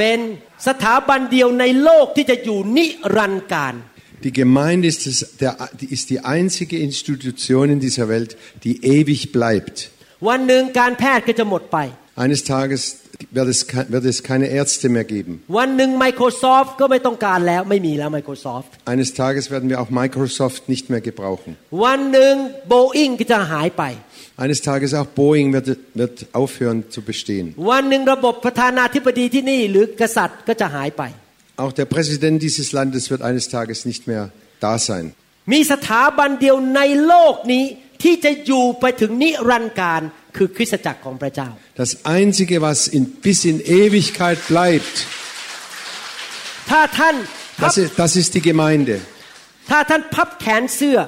[0.00, 0.20] เป็น
[0.68, 2.86] สถาบันเดียวในโลกที่จะอยู่นิ
[3.16, 3.74] รันดร์การ
[4.26, 8.30] Die Gemeinde ist, das, der, die ist die einzige Institution in dieser Welt,
[8.64, 9.76] die ewig bleibt.
[10.28, 11.78] วันหนึ่งการแพทย์ก็จะหมดไป
[12.23, 12.81] Eines Tages
[13.37, 15.33] wird es, ke- wird es keine Ärzte mehr geben.
[15.57, 21.51] วันหนึ่ง Microsoft ก็ไม่ต้องการแล้วไม่มีแล้ว Microsoft Eines Tages werden wir auch Microsoft nicht mehr gebrauchen.
[21.83, 22.33] วันหนึ่ง
[22.73, 23.83] Boeing ก็จะหายไป
[24.43, 25.67] Eines Tages auch Boeing wird,
[26.01, 27.45] wird aufhören zu bestehen.
[27.71, 31.03] วันหนึ่งระบบประธานาธิบดีที่นี่หรือกษัตริย์ก็จะหายไป
[31.63, 34.23] Auch der Präsident dieses Landes wird eines Tages nicht mehr
[34.65, 35.05] da sein.
[35.53, 37.65] มีสถาบันเดียวในโลกนี้
[38.02, 40.00] ที่จะอยู่ไปถึงนิรันดร์การ
[40.36, 41.48] คือคริสตจักรของพระเจ้า
[41.82, 44.96] Das Einzige, was in, bis in Ewigkeit bleibt,
[46.70, 47.16] ถ้าท่าน
[47.60, 48.96] พับ das ist, das ist die Gemeinde.
[49.70, 50.98] ถ้าท่านพับแขนเสื้อ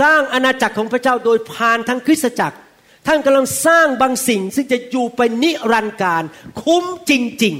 [0.00, 2.56] สร้างอาณาจักรของพระเจ้าโดยผ่านทางคริสตจักร
[3.06, 6.22] ท่านกำลังสร้างบางสิ่งซึ่งจะอยู่ไปนิรันดร์การ
[6.62, 7.12] คุ้มจ
[7.44, 7.56] ริง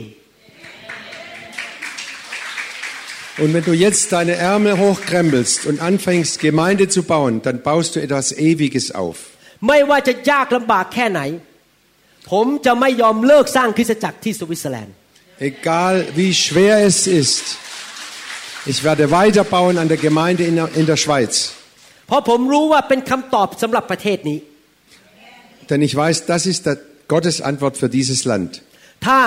[3.42, 8.00] Und wenn du jetzt deine Ärmel hochkrempelst und anfängst, Gemeinde zu bauen, dann baust du
[8.06, 9.18] etwas Ewiges auf.
[9.44, 11.22] ๆ ไม่ว่าจะยากลำบากแค่ไหน
[12.32, 14.96] ผมจะไม่ยอมเลิกสร้างคริสตจักรที่สวิตเซอร์แลนด์
[15.52, 17.46] Egal wie schwer es ist,
[18.72, 21.34] ich werde weiterbauen an der Gemeinde in der, in der Schweiz.
[22.08, 24.40] เพราะผมรู้ว่าเป็นคำตอบสำหรับประเทศนี้
[25.70, 26.78] Denn ich weiß, das ist der
[27.14, 28.52] Gottes Antwort für dieses Land.
[29.06, 29.20] ถ้า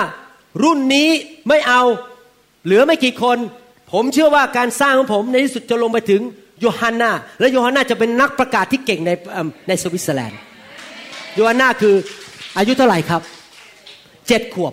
[0.63, 1.09] รุ่นนี้
[1.49, 1.83] ไม่เอา
[2.65, 3.37] เหลือไม่กี่คน
[3.92, 6.20] ผมเชื่อว่าการสร้างของผมในที่สุดจะลงไปถึง
[6.60, 10.38] โยฮันนาและโยฮันนาจะเป็นนักประกาศที่เก่งในเอิ่มในสวิตเซอร์แลนด์
[11.34, 11.94] โยฮันนาคือ
[12.58, 13.22] อายุเท่าไหร่ครับ
[14.28, 14.72] เจ็ดขวบ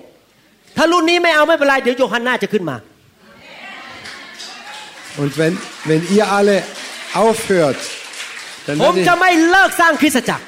[0.78, 2.78] ถ้ารุ่นนี้ไม่เอาไม่เป็นไรเดี๋ยวโยฮันนาจะขึ้นมา
[5.22, 5.54] Und wenn,
[5.90, 6.58] wenn ihr alle
[7.26, 7.80] aufhört,
[8.66, 10.44] dann ผม werde, จะ ich, ไม่เลิกสร้างคริสตจักร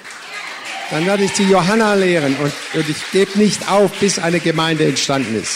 [0.92, 4.84] dann werde ich die Johanna lehren und, und ich gebe nicht auf, bis eine Gemeinde
[4.92, 5.54] entstanden ist.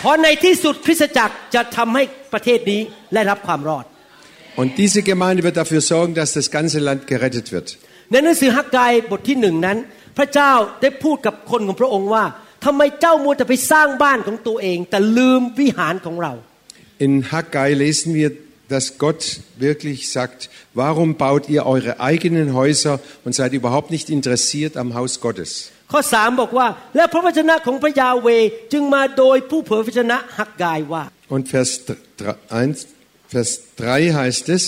[0.00, 2.80] เพราะในที่สุดคริสตจักรจะทำให้ประเทศนี้
[3.14, 3.84] ได้รับความรอด
[4.60, 7.68] Und diese Gemeinde wird dafür sorgen, dass das ganze Land gerettet wird.
[8.12, 8.78] ในหนังสือฮักไก
[9.10, 9.78] บทที่หนึ่งนั้น
[10.18, 12.24] พระเจ้าได้พูดกับคนของพระองค์ว่า
[12.64, 16.32] ทำไมเจ้ามัวแต่ไปสร้างบ้านของตัวเอง แต่ลืมวิหารของเรา
[17.06, 18.30] In Haggai lesen wir,
[18.72, 19.22] dass Gott
[19.58, 20.40] wirklich sagt,
[20.82, 25.50] warum baut ihr eure eigenen Häuser und seid überhaupt nicht interessiert am Haus Gottes?
[25.92, 31.70] ข้อสามบอกว่า และพระวจนะของพระยาเวห์จึงมาโดยผู้เผยพระวจนะฮักไกว่า Und Vers
[32.50, 32.86] 1,
[33.34, 34.62] Vers 3 heißt es,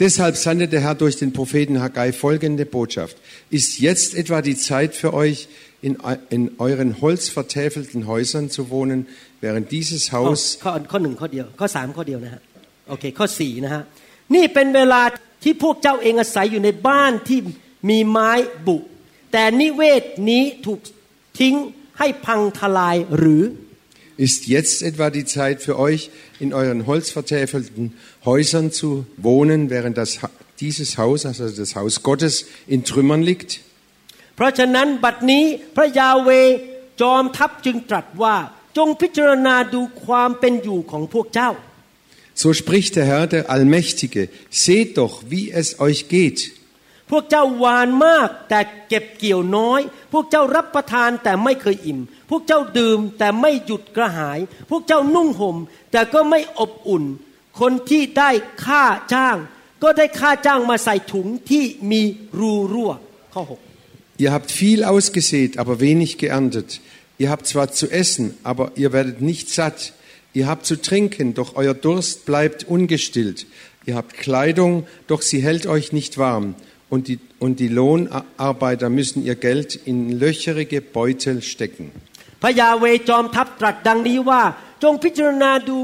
[0.00, 3.16] deshalb sandte der Herr durch den Propheten Haggai folgende Botschaft.
[3.50, 5.48] Ist jetzt etwa die Zeit für euch,
[5.86, 5.96] in,
[6.30, 9.06] in euren holzvertäfelten Häusern zu wohnen,
[9.40, 12.40] während dieses ข้อ Haus ข้อข้อหนึ่งข้อเดียว ข้อสามข้อเดียวนะฮะ
[12.88, 13.82] โอเคข้อสี่นะฮะ
[14.34, 15.02] นี่เป็นเวลา
[15.42, 17.38] ที่พวกเจ้าเองอาศัยอยู่ในบ้านที่
[17.88, 18.32] มีไม้
[18.66, 18.76] บุ
[19.32, 20.80] แต่นิเวศนี้ถูก
[21.38, 21.54] ทิ้ง
[21.98, 23.44] ให้พังทลายหรือ
[24.26, 26.02] Ist jetzt etwa die Zeit für euch,
[26.44, 27.84] in euren holzvertäfelten
[28.24, 28.88] Häusern zu
[29.18, 32.34] wohnen, während das, Ha- dieses Haus, also das Haus Gottes,
[32.74, 33.50] in Trümmern liegt?
[34.36, 35.44] เพราะฉะนั้นบัดนี้
[35.76, 36.30] พระยาเว
[37.00, 38.36] จอมทัพจึงตรัสว่า
[38.76, 41.50] จงพิจารณาดูความเป็นอยู่ของพวกเจ้า
[42.42, 44.22] So spricht der Herr, der Allmächtige.
[44.50, 46.38] Seht doch, wie es euch geht.
[47.10, 49.80] พวกเจ้าหวานมากแต่เก็บเกี่ยวน้อย
[50.12, 51.98] พวกเจ้ารับประทานแต่ไม่เคยอิ่ม
[52.30, 54.38] พวกเจ้าดื่มแต่ไม่หยุดกระหาย
[54.70, 55.56] พวกเจ้านุ่งห่ม
[55.92, 57.04] แต่ก็ไม่อบอุ่น
[57.60, 58.30] คนที่ได้
[58.64, 59.36] ค่าจ้าง
[59.82, 62.02] ก็ได้ค่าจ้างมาใส่ถุงที่มี
[62.38, 62.92] รูรั่ว
[63.34, 63.60] ข้อหก
[64.18, 66.80] Ihr habt viel ausgesät, aber wenig geerntet.
[67.18, 69.92] Ihr habt zwar zu essen, aber ihr werdet nicht satt.
[70.32, 73.46] Ihr habt zu trinken, doch euer Durst bleibt ungestillt.
[73.84, 76.54] Ihr habt Kleidung, doch sie hält euch nicht warm.
[76.90, 81.86] Und die, und die Lohnarbeiter müssen ihr Geld in löcherige Beutel stecken.
[82.42, 84.42] พระยาเวจอมทัพตรัสดังนี้ว่า
[84.82, 85.78] จงพิจารณาดู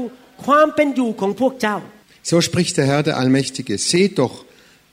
[0.45, 1.77] ความเป็นอยู่ของพวกเจ้า
[2.29, 3.73] So spricht der Herr, der Allmächtige.
[3.77, 4.35] Seht doch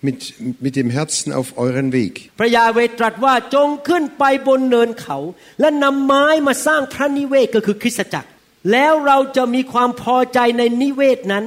[0.07, 2.13] mit, mit dem Herzen auf euren Weg.
[2.41, 5.19] พระยาเวตรัสว่าจงขึ้นไปบนเนินเขา
[5.61, 8.29] และนำไม้มาสร้างพระนิเวศก็คือคริสตจักร
[8.73, 11.45] แล้วเราจะมีความพอใจในนิเวศนั้น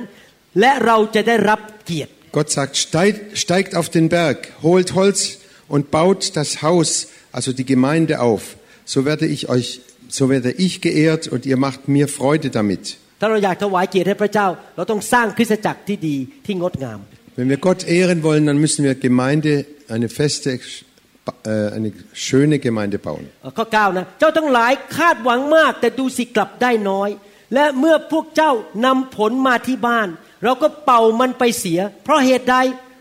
[0.60, 7.54] และเราจะได้รับเกียรติ Gott sagt, steigt, steigt auf den Berg, holt Holz und baut das Haus, also
[7.54, 8.58] die Gemeinde auf.
[8.86, 12.98] So werde ich euch, so werde ich geehrt und ihr macht mir Freude damit.
[13.20, 16.16] ถ้าเราอยากถวายเกียรติให้พระเจ้า เราต้องสร้างคริสตจักรที่ดี
[16.46, 17.00] ที่งดงาม
[17.38, 19.66] Wenn wir Gott ehren wollen, dann müssen wir Gemeinde,
[19.96, 21.90] eine feste, äh, eine
[22.26, 23.24] schöne Gemeinde bauen.
[23.58, 27.10] ข้อ9นะเจ้าทั้งหลายคาดหวังมากแต่ดูสิกลับได้น้อย
[27.54, 28.52] และเมื่อพวกเจ้า
[28.86, 30.08] นำผลมาที่บ้าน
[30.44, 32.56] เราก็เป่ามันไปเสีย เพราะเหตุใด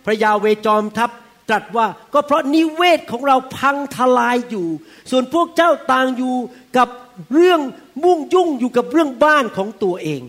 [0.04, 1.10] พระยาเวจอมทัพ
[1.48, 4.68] ตรัสว่าก็เพราะนิเวศของเราพังทลายอยู่
[5.10, 6.36] ส่วนพวกเจ้าต่างอยู่
[6.76, 6.88] กับ
[7.32, 7.60] เรื่อง
[8.04, 10.22] มุ่งยุ่งอยู่กับเรื่องบ้านของตัวเอง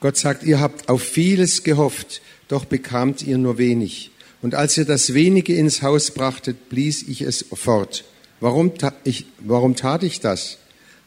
[0.00, 4.12] Gott sagt, ihr habt auf vieles gehofft, doch bekamt ihr nur wenig.
[4.42, 8.04] Und als ihr das wenige ins Haus brachtet, blies ich es fort.
[8.40, 10.58] Warum, ta ich, warum tat ich das?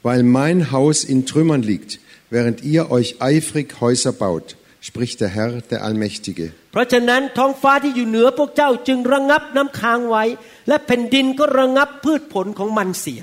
[0.04, 4.58] Weil mein Haus in Trümmern liegt, während ihr euch eifrig Häuser baut,
[4.88, 6.46] Spricht der Herr, der Allmächtige.
[6.72, 10.25] เพราะฉะนั้นท้องฟ้าที่อยู่เหนือพวกเจ้าจึงระงับน้ำค้างไว้
[10.68, 13.22] และแผ่นดินก็ระงับพืชผลของมันเสีย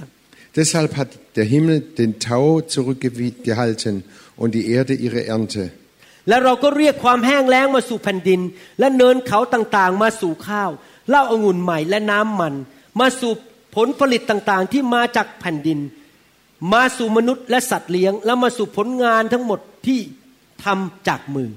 [0.59, 3.95] Deshalb hat der Himmel den Tau zurückgehalten
[4.41, 5.63] und die Erde ihre Ernte.
[6.29, 8.41] และเราก็เรียกความแห้งแล้งมาสู่แผ่นดิน
[8.79, 10.71] และเนินเขาต่างๆ มาสู่ข้าว
[11.09, 12.53] เหล้าองุ่นใหม่และน้ำมัน
[12.99, 13.31] มาสู่
[13.75, 15.79] ผลผลิตต่างๆ ที่มาจากแผ่นดิน
[16.73, 19.99] มาสู่มนุษย์และสัตว์เลี้ยง และมาสู่ผลงานทั้งหมดที่
[20.64, 21.50] ทำจากมือ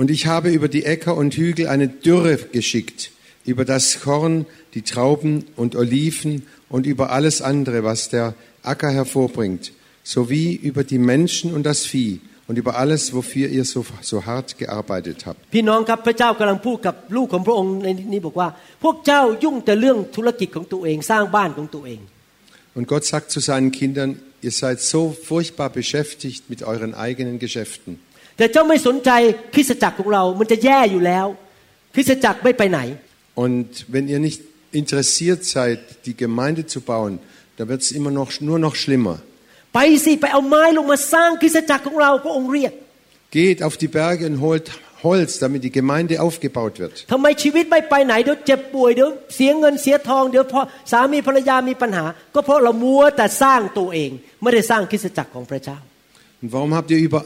[0.00, 3.12] Und ich habe über die Äcker und Hügel eine Dürre geschickt,
[3.44, 8.34] über das Korn, die Trauben und Oliven und über alles andere, was der
[8.64, 13.86] Acker hervorbringt, sowie über die Menschen und das Vieh und über alles, wofür ihr so,
[14.00, 15.38] so hart gearbeitet habt.
[15.54, 18.48] พี่น้องครับพระเจ้ากำลังพูดกับลูกของพระองค์ในนี้บอกว่า
[18.82, 22.00] พวกเจ้ายุ่งแต่เรื่องธุรกิจของตัวเองสร้างบ้านของตัวเอง
[22.76, 24.10] Und Gott sagt zu seinen Kindern,
[24.46, 28.00] ihr seid so furchtbar beschäftigt mit euren eigenen Geschäften.
[28.39, 29.09] แต่เจ้าไม่สนใจ
[29.53, 31.27] คริสตจักรของเรา มันจะแย่อยู่แล้ว
[31.95, 32.79] คริสตจักรไม่ไปไหน
[33.45, 34.41] Und wenn ihr nicht
[34.81, 37.13] interessiert seid, die Gemeinde zu bauen,
[37.57, 39.15] dann wird es immer noch, nur noch schlimmer.
[39.75, 42.73] ไปสิไปเอาไม้ลงมาสร้างคริสตจักรของเราพระองค์เรียก
[43.39, 44.65] Geht auf die Berge und holt
[45.07, 46.95] Holz, damit die Gemeinde aufgebaut wird.
[47.11, 55.77] ทำไมชีวิตไม่ไปไหนเดี๋ยวเจ็บป่วยเดี๋ยวเสียเงินเสียทองเดี๋ยวพอสามีภรรยามีปัญหา ก็เพราะเรามัวแต่สร้างตัวเองไม่ได้สร้างคริสตจักรของพระเจ้า
[56.42, 57.24] Und warum habt ihr über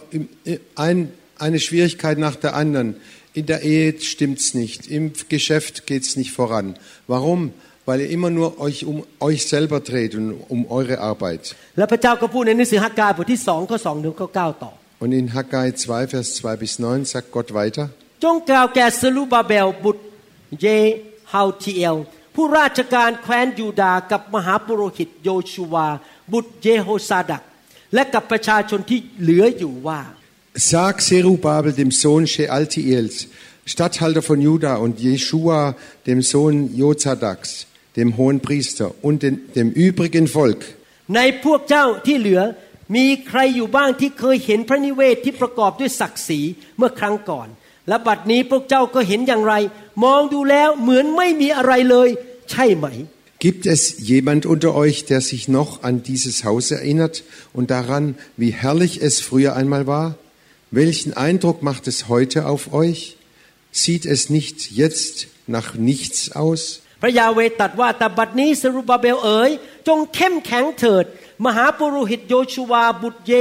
[0.76, 2.96] ein, eine Schwierigkeit nach der anderen?
[3.34, 6.76] In der Ehe stimmt's nicht, im Geschäft geht's nicht voran.
[7.06, 7.52] Warum?
[7.87, 11.42] Weil ihr immer nur euch um euch selber dreht und um eure Arbeit.
[11.78, 17.87] แล้วพระเจ้าก็พูดในหนังสือฮักกายบทที่สองข้อสองถึงข้อเก้าต่อ Und in Haggai 2, Vers 2 bis 9 sagt Gott weiter,
[18.24, 20.04] จงกล่าวแก่ซรูบาเบลบุตร
[20.61, 20.66] เย
[21.32, 21.96] ฮาวทีเอล
[22.34, 25.87] ผู้ราชการแคว้นยูดาห์กับมหาปุโรหิตโยชูวา
[26.32, 27.42] บุตรเยโฮซาดัก
[27.93, 30.01] และกับประชาชนที่เหลืออยู่ว่า
[30.71, 33.15] Sag Serubabel, dem Sohn Shealtiels,
[33.65, 35.75] Statthalter von Juda, und Jeschua,
[36.06, 40.62] dem Sohn Jozadaks, dem hohen Priester, und den, dem übrigen Volk.
[41.15, 42.41] ในพวกเจ้าที่เหลือ
[42.95, 46.39] มีใครอยู่บ้างที่เคยเห็นพระนิเวศที่ประกอบด้วยศักดิ์ศรี
[46.77, 47.47] เมื่อครั้งก่อน
[47.88, 49.53] และบัดนี้พวกเจ้าก็เห็นอย่างไร
[50.03, 52.10] มองดูแล้วเหมือนไม่มีอะไรเลย
[52.51, 52.86] ใช่ไหม
[53.42, 58.50] Gibt es jemand unter euch, der sich noch an dieses Haus erinnert und daran, wie
[58.50, 60.16] herrlich es früher einmal war?
[60.72, 63.16] Welchen Eindruck macht es heute auf euch?
[63.70, 66.82] Sieht es nicht jetzt nach nichts aus?
[67.02, 69.50] พระยาเวตรัสว่าแต่บัดนี้เซรุบาเบลเอ๋ย
[69.88, 71.04] จงเข้มแข็งเถิด
[71.44, 73.32] มหาปุโรหิตโยชูวาบุตรเย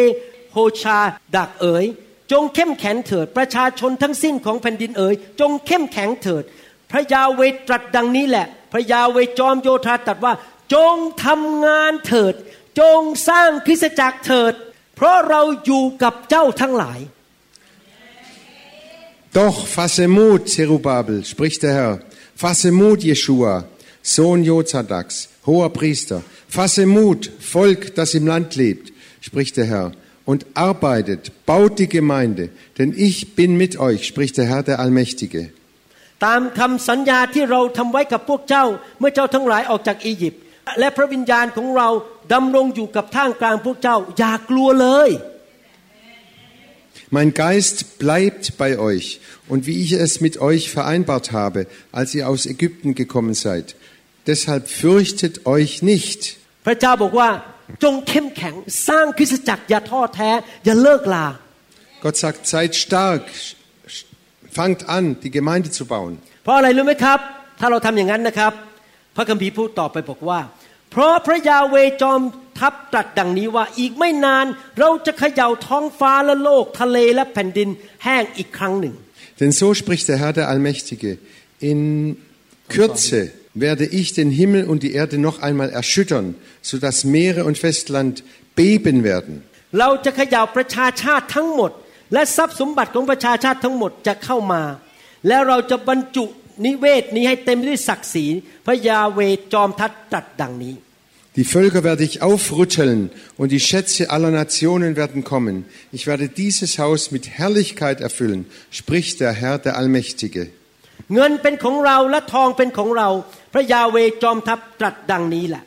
[0.53, 0.99] โฮชา
[1.35, 1.85] ดักเอ๋ย
[2.31, 6.43] จงเข้มแข็งเถิด ประชาชนทั้งสิ้นของแผ่นดินเอ๋ยจงเข้มแข็งเถิด
[6.91, 10.33] พระยาเวตรัสดังนี้แหละ พระยาเวจอมโยธาตรัสว่า
[10.73, 12.33] จงทำงานเถิด
[12.79, 14.53] จงสร้างคริสตจักรเถิด
[14.95, 16.99] เพราะเราอยู่กับเจ้าทั้งหลาย
[19.33, 21.99] Doch fasse Mut, Zerubabel, spricht der Herr.
[22.35, 23.65] Fasse Mut, Jeschua,
[24.01, 26.23] Sohn Jozadaks, hoher Priester.
[26.47, 28.91] Fasse Mut, Volk, das im Land lebt,
[29.21, 29.91] spricht der Herr.
[30.25, 35.51] Und arbeitet, baut die Gemeinde, denn ich bin mit euch, spricht der Herr, der Allmächtige.
[36.25, 38.65] ตามคำสัญญาที่เราทำไว้กับพวกเจ้า
[38.99, 40.41] เมื่อเจ้าทั้งหลายออกจากอียิปต์
[40.79, 41.89] และพระวิญญาณของเรา
[42.33, 45.09] ดำรงอยู่กับท่ามกลางพวกเจ้า อย่ากลัวเลย
[47.09, 52.27] Mein Geist bleibt bei euch und wie ich es mit euch vereinbart habe, als ihr
[52.27, 53.75] aus Ägypten gekommen seid.
[54.27, 56.21] Deshalb fürchtet euch nicht.
[56.65, 57.29] พระเจ้าบอกว่า
[57.83, 58.55] จงเข้มแข็ง
[58.87, 60.29] สร้างคริสตจักรอย่าท้อแท้
[60.65, 61.25] อย่าเลิกลา
[62.03, 63.23] Gott sagt, seid stark,
[64.57, 66.13] fangt an, die Gemeinde zu bauen.
[66.43, 67.19] เพราะอะไรรู้ไหมครับ
[67.59, 68.53] ถ้าเราทำอย่างนั้นนะครับ
[69.15, 70.39] พระคัมภีร์พูดต่อไปบอกว่า
[70.91, 72.21] เพราะพระยาเวจอม
[72.59, 74.45] ทัพตรัสดังนี้ว่าอีกไม่นาน
[74.79, 77.69] เราจะเขย่าท้องฟ้าและโลกทะเลและแผ่นดิน
[78.03, 78.95] แห้งอีกครั้งหนึ่ง
[79.39, 81.11] Denn so spricht der Herr der Allmächtige.
[81.71, 81.79] In
[82.69, 83.19] Kürze
[83.53, 88.23] werde ich den Himmel und die Erde noch einmal erschüttern, sodass Meere und Festland
[88.55, 89.33] beben werden.
[89.79, 91.71] เราจะเขย่าประชาชาติทั้งหมด
[92.13, 94.61] และทรัพย์สมบัติของประชาชาติทั้งหมดจะเข้ามา
[95.27, 96.25] แล้วเราจะบรรจุ
[96.65, 98.25] นิเวศนี้ให้เต็มด้วยศักดิ์ศรี
[98.65, 99.19] พระยาเว
[99.53, 100.75] จอมทัพตรัสดังนี้
[101.37, 105.55] Die Völker werde ich aufrütteln und die Schätze aller Nationen werden kommen.
[105.91, 110.43] Ich werde dieses Haus mit Herrlichkeit erfüllen, spricht der Herr der Allmächtige.
[111.13, 113.09] เงินเป็นของเราและทองเป็นของเรา
[113.53, 115.63] พระยาเวจอมทัพตรัสดังนี้แหละ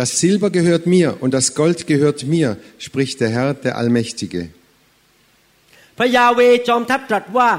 [0.00, 4.42] Das Silber gehört mir und das Gold gehört mir, spricht der Herr der Allmächtige.
[5.97, 7.49] พระยาเวจอมทัพตรัสว่า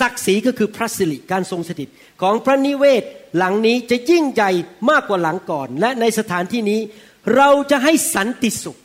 [0.00, 1.88] ศักดิ์ศรีก็คือพระสิริการทรงสถิต
[2.22, 3.02] ของพระนิเวศ
[3.36, 4.50] หลังนี้จะยิ่งใหญ่
[4.90, 6.80] มากกว่าหลังก่อน และในสถานที่นี้
[7.36, 8.76] เราจะให้สันติสุข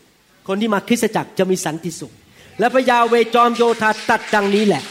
[0.47, 2.11] คนที่มาคริสตจักรจะมีสันติสุข
[2.59, 4.83] และพระยาเวจอมโยธาตรัสดังนี้แหละ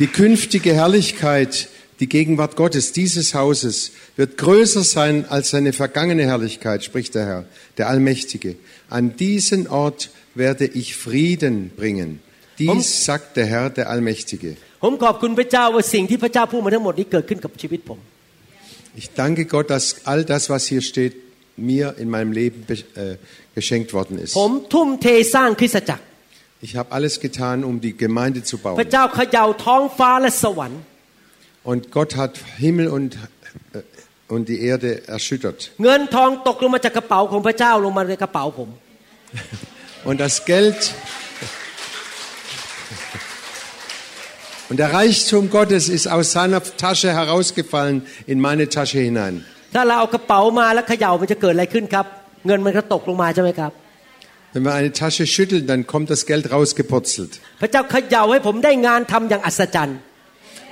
[0.00, 1.68] Die künftige Herrlichkeit,
[2.00, 7.44] die Gegenwart Gottes dieses Hauses wird größer sein als seine vergangene Herrlichkeit, spricht der Herr,
[7.78, 8.56] der Allmächtige.
[8.88, 10.10] An diesen Ort
[10.43, 12.09] werde ich Frieden bringen.
[12.59, 14.51] Dies sagt der Herr, der Allmächtige.
[14.83, 17.99] ผมขอบคุณพระเจ้าว่าสิ่งที่พระเจ้าพูดมาทั้งหมดนี้เกิดขึ้นกับชีวิตผม
[19.01, 21.13] Ich danke Gott, dass all das, was hier steht,
[21.71, 23.15] mir in meinem Leben be- äh,
[23.57, 24.33] geschenkt worden ist.
[24.39, 26.03] ผมทุ่มเทสร้างคริสตจักร
[26.65, 28.91] Ich habe alles getan, um die Gemeinde zu พระ bauen.
[28.91, 30.81] เจ้าเขย่าท้องฟ้าและสวรรค์
[31.71, 32.33] Und Gott hat
[32.65, 33.09] Himmel und,
[33.77, 35.59] äh, und die Erde erschüttert.
[35.83, 38.69] เงินทองตกลงมาจากกระเป๋าของพระเจ้าลงมาในกระเป๋าผม
[40.09, 40.93] Und das Geld
[44.69, 49.35] und der Reichtum Gottes ist aus seiner Tasche herausgefallen in meine Tasche hinein.
[49.75, 52.05] ถ้าเราเอากระเป๋ามาแล้วเขย่ามันจะเกิดอะไรขึ้นครับ
[52.47, 53.71] เงินมันก็ตกลงมาใช่ไหมครับ
[54.53, 57.31] Wenn wir eine Tasche schütteln, dann kommt das Geld rausgepurzelt.
[57.61, 59.97] พระเจ้าเขย่าให้ผมได้งานทำอย่างอัศจรรย์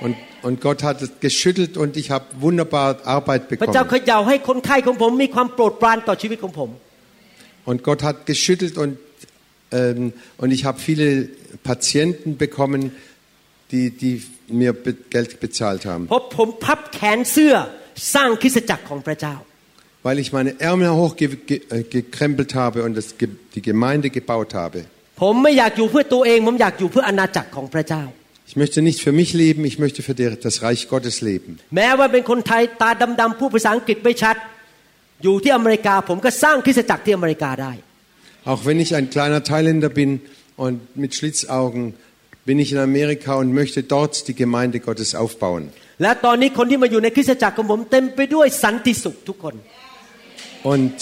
[0.04, 0.14] Und,
[0.46, 3.90] und Gott hat es geschüttelt und ich habe wunderbar Arbeit พระเจ้า bekommen.
[3.90, 6.70] เขย่าให้คนไข้ของผมมีความโปรดปรานต่อชีวิตของผม
[7.70, 8.92] Und Gott hat geschüttelt und,
[9.72, 11.28] ähm, und ich habe viele
[11.70, 12.92] Patienten bekommen,
[13.70, 14.14] die, die
[14.60, 16.04] mir be Geld bezahlt haben.
[16.08, 17.54] เพราะผมพับแขนเสื้อ
[18.14, 19.36] สร้างคริสตจักรของพระเจ้า
[20.06, 24.80] Weil ich meine Ärmel hochgekrempelt habe und das, Ge- die Gemeinde gebaut habe.
[25.22, 28.04] ผมไม่อยากอยู่เพื่อตัวเอง ผมอยากอยู่เพื่ออาณาจักรของพระเจ้า
[28.50, 31.50] Ich möchte nicht für mich leben, ich möchte für der- das Reich Gottes leben.
[31.76, 32.90] แม้ว่าเป็นคนไทยตา
[33.20, 34.36] ดำๆพูดภาษาอังกฤษไม่ชัด
[35.22, 37.72] อยู่ที่อเมริกา ผมก็สร้างคริสตจักรที่อเมริกาได้
[38.44, 40.20] Auch wenn ich ein kleiner Thailänder bin
[40.56, 41.94] und mit Schlitzaugen,
[42.46, 45.64] bin ich in Amerika und möchte dort die Gemeinde Gottes aufbauen.
[46.02, 49.54] และตอนนี้คนที่มาอยู่ในคริสตจักรของผมเต็มไปด้วยสันติสุขทุกคน
[50.72, 50.96] Und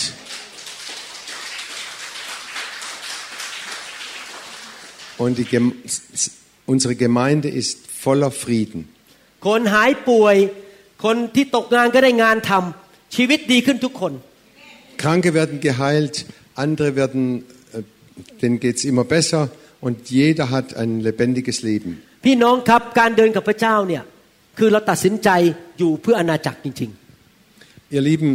[5.23, 5.67] Und die Gem
[6.73, 8.81] unsere Gemeinde ist voller Frieden.
[9.47, 10.37] คนหายป่วย
[11.05, 14.13] คนที่ตกงานก็ได้งานทำชีวิตดีขึ้นทุกคน
[15.03, 16.15] Kranke werden geheilt,
[16.55, 17.83] andere werden, äh,
[18.43, 19.51] denen geht's immer besser
[19.81, 21.91] und jeder hat ein lebendiges Leben.
[22.25, 24.03] พี่น้องครับการเดินกับพระเจ้าเนี่ย
[24.59, 25.29] คือเราตัดสินใจ
[25.79, 26.93] อยู่เพื่ออาณาจักรจริง
[27.97, 28.31] Ihr Lieben,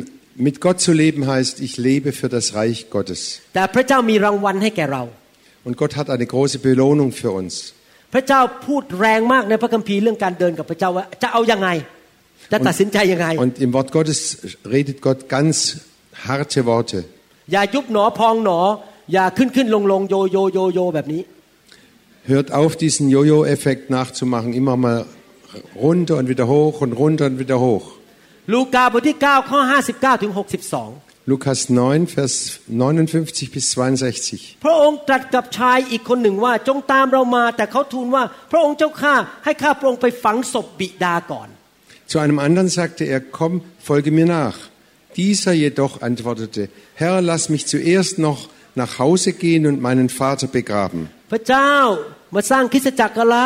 [0.47, 3.22] mit Gott zu leben heißt, ich lebe für das Reich Gottes.
[3.39, 5.03] ๆ แต่พระเจ้ามีรางวัลให้แก่เรา
[5.67, 7.53] Und Gott hat eine große Belohnung für uns.
[8.13, 11.69] พ พระเจ้าพูดแรงมากในพระคัมภีร์เรื่องการเดินกับพระเจ้าว่าจะเอายังไง
[12.51, 14.19] จะตัดสินใจยังไง Und im Wort Gottes
[14.76, 15.55] redet Gott ganz
[16.28, 16.99] harte Worte.
[17.51, 18.59] อย่ายุบหนอพองหนอ
[19.13, 21.24] อย่าขึ้นขึ้นลงลงโยโยโยโยแบบนี้
[22.34, 24.53] Hört auf, diesen Jojo-Effekt nachzumachen.
[24.53, 25.05] Immer mal
[25.76, 27.86] runter und wieder hoch und runter und wieder hoch.
[28.53, 29.59] ลูกาบทที่ 9 ข้อ
[29.91, 34.63] 59 ถึง 62 Lukas 9, Vers 59 bis 62.
[34.63, 39.15] พระองค์ตรัสกับชายอีกคนหนึ่งว่าจงตามเรามา แต่เขาทูลว่า พระองค์เจ้าข้า
[39.45, 41.49] ให้ข้าพระองค์ไปฝังศพบิดาก่อน
[42.11, 43.53] Zu einem anderen sagte er, komm,
[43.88, 44.57] folge mir nach.
[45.17, 51.09] Dieser jedoch antwortete, Herr, lass mich zuerst noch nach Hause gehen und meinen Vater begraben.
[51.32, 51.74] พระเจ้า
[52.36, 53.39] มาสร้างคริสตจักรอะไร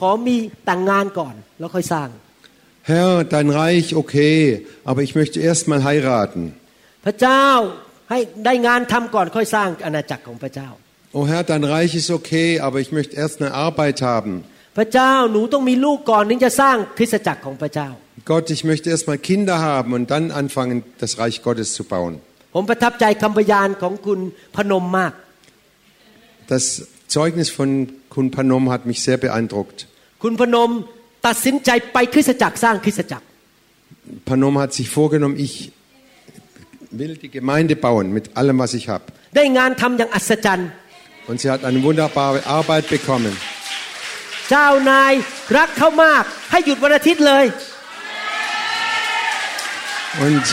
[0.00, 0.36] ขอมี
[0.66, 2.08] แต่งงานก่อน แล้วค่อยสร้าง
[2.92, 6.42] Herr, dein Reich, okay, aber ich möchte erst mal heiraten.
[7.04, 7.46] พระเจ้า
[8.10, 10.68] ให้ได้งานทำก่อนค่อยสร้างอาณาจักรของพระเจ้า
[11.16, 14.32] Oh Herr, dein Reich ist okay, aber ich möchte erst eine Arbeit haben.
[14.76, 17.88] พระเจ้าหนูต้องมีลูกก่อนถึงจะสร้างคริสตจักรของพระเจ้า
[18.32, 22.12] Gott, ich möchte erst mal Kinder haben und dann anfangen, das Reich Gottes zu bauen.
[22.54, 24.20] ผมประทับใจคำพยานของคุณ
[24.56, 25.12] พนมมาก
[26.52, 26.64] Das
[27.14, 27.70] Zeugnis von
[28.14, 29.78] Kun Panom hat mich sehr beeindruckt.
[30.22, 30.70] คุณพนม
[31.26, 33.24] ตัดสินใจไปคริสตจักรสร้างคริสตจักร
[34.28, 35.54] Panom hat sich vorgenommen, ich
[36.98, 39.04] will die Gemeinde bauen mit allem, was ich habe.
[39.36, 40.68] ได้งานทำอย่างอัศจรรย์
[41.28, 43.32] Und sie hat eine wunderbare Arbeit bekommen.
[44.50, 45.12] เจ้านาย
[45.56, 47.46] รักเขามาก ให้หยุดวันอาทิตย์เลย
[50.26, 50.44] Und,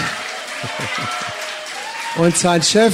[2.18, 2.93] und sein Chef,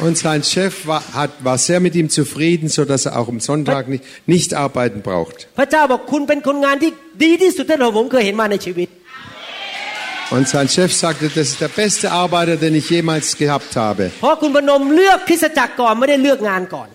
[0.00, 3.38] und sein Chef war, hat, war sehr mit ihm zufrieden, so dass er auch am
[3.38, 5.36] Sonntag nicht, nicht arbeiten braucht.
[5.58, 6.90] พระเจ้าบอกคุณเป็นคนงานที่
[7.24, 8.88] ดีที่สุดที่ผมเคยเห็นมาในชีวิต
[10.36, 16.88] Und sein Chef sagte, das ist der beste Arbeiter, den ich jemals gehabt habe, เพราะคุณพนมเลือกคริสตจักรก่อนไม่ได้เลือกงานก่อน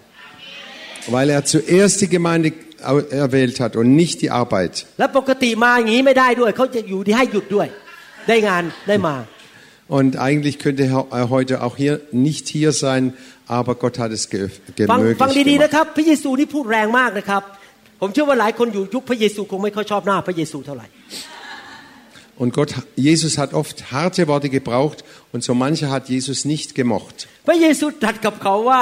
[1.13, 2.55] weil er zuerst die Gemeinde au-
[3.25, 4.73] erwählt hat und nicht die Arbeit.
[4.99, 7.67] และปกติมาอย่างนี้ไม่ได้ด้วยเขาจะอยู่ที่ให้หยุดด้วย
[8.27, 9.15] ได้งานได้มา
[9.99, 10.83] Und eigentlich könnte
[11.19, 11.93] er heute auch hier
[12.27, 13.03] nicht hier sein,
[13.59, 14.39] aber Gott hat es ge
[14.91, 15.63] ฟัง gemöglich ฟังดีๆ gemacht.
[15.63, 17.41] นะครับ พระเยซูนี่พูดแรงมากนะครับ
[18.01, 20.87] ผมเชื่อว่าหลายคนอยู่ยุคพระเยซูคงไม่ค่อยชอบหน้าพระเยซูเท่าไหร่
[22.41, 24.99] Und Gott, Jesus hat oft harte Worte gebraucht
[25.33, 27.15] und so mancher hat Jesus nicht gemocht.
[27.47, 28.81] พระเยซูตรัสกับเขาว่า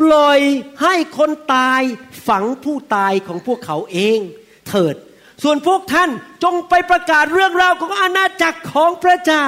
[0.00, 0.40] ปล่อย
[0.82, 1.82] ให้คนตาย
[2.28, 4.18] ฝังผู้ตายของพวกเขาเอง
[4.68, 4.96] เถิด
[5.42, 6.10] ส่วนพวกท่าน
[6.44, 9.46] จงไปประกาศเรื่องราวของอาณาจักรของพระเจ้า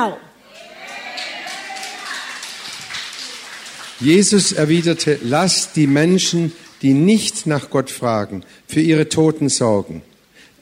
[3.98, 10.02] Jesus erwiderte, lasst die Menschen, die nicht nach Gott fragen, für ihre Toten sorgen.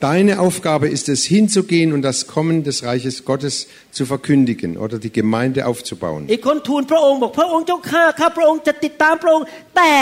[0.03, 5.11] Deine Aufgabe ist es, hinzugehen und das Kommen des Reiches Gottes zu verkündigen oder die
[5.11, 6.21] Gemeinde aufzubauen.
[6.33, 9.45] อีกคนทูลพระองค์บอกพระองค์เจ้าข้าข้าพระองค์จะติดตามพระองค์
[9.77, 9.97] แต่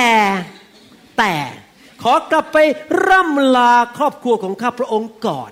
[1.17, 1.35] แต่
[2.03, 2.57] ขอกลับไป
[3.07, 5.51] ร่ำลาครอบครัวของข้าพระองค์ก่อน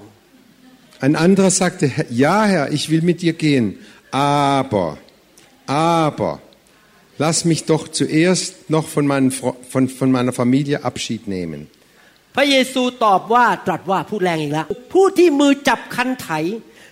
[1.06, 3.66] Ein anderer sagte, ja Herr, ich will mit dir gehen,
[4.12, 4.98] aber,
[5.68, 6.32] aber,
[7.18, 11.62] lass mich doch zuerst noch von, meinen, Fro- von, von meiner Familie Abschied nehmen.
[12.37, 16.29] พระเยซูตอบว่าตรัสว่าพูดแรงอีกแล้ว ผู้ที่มือจับคันไถ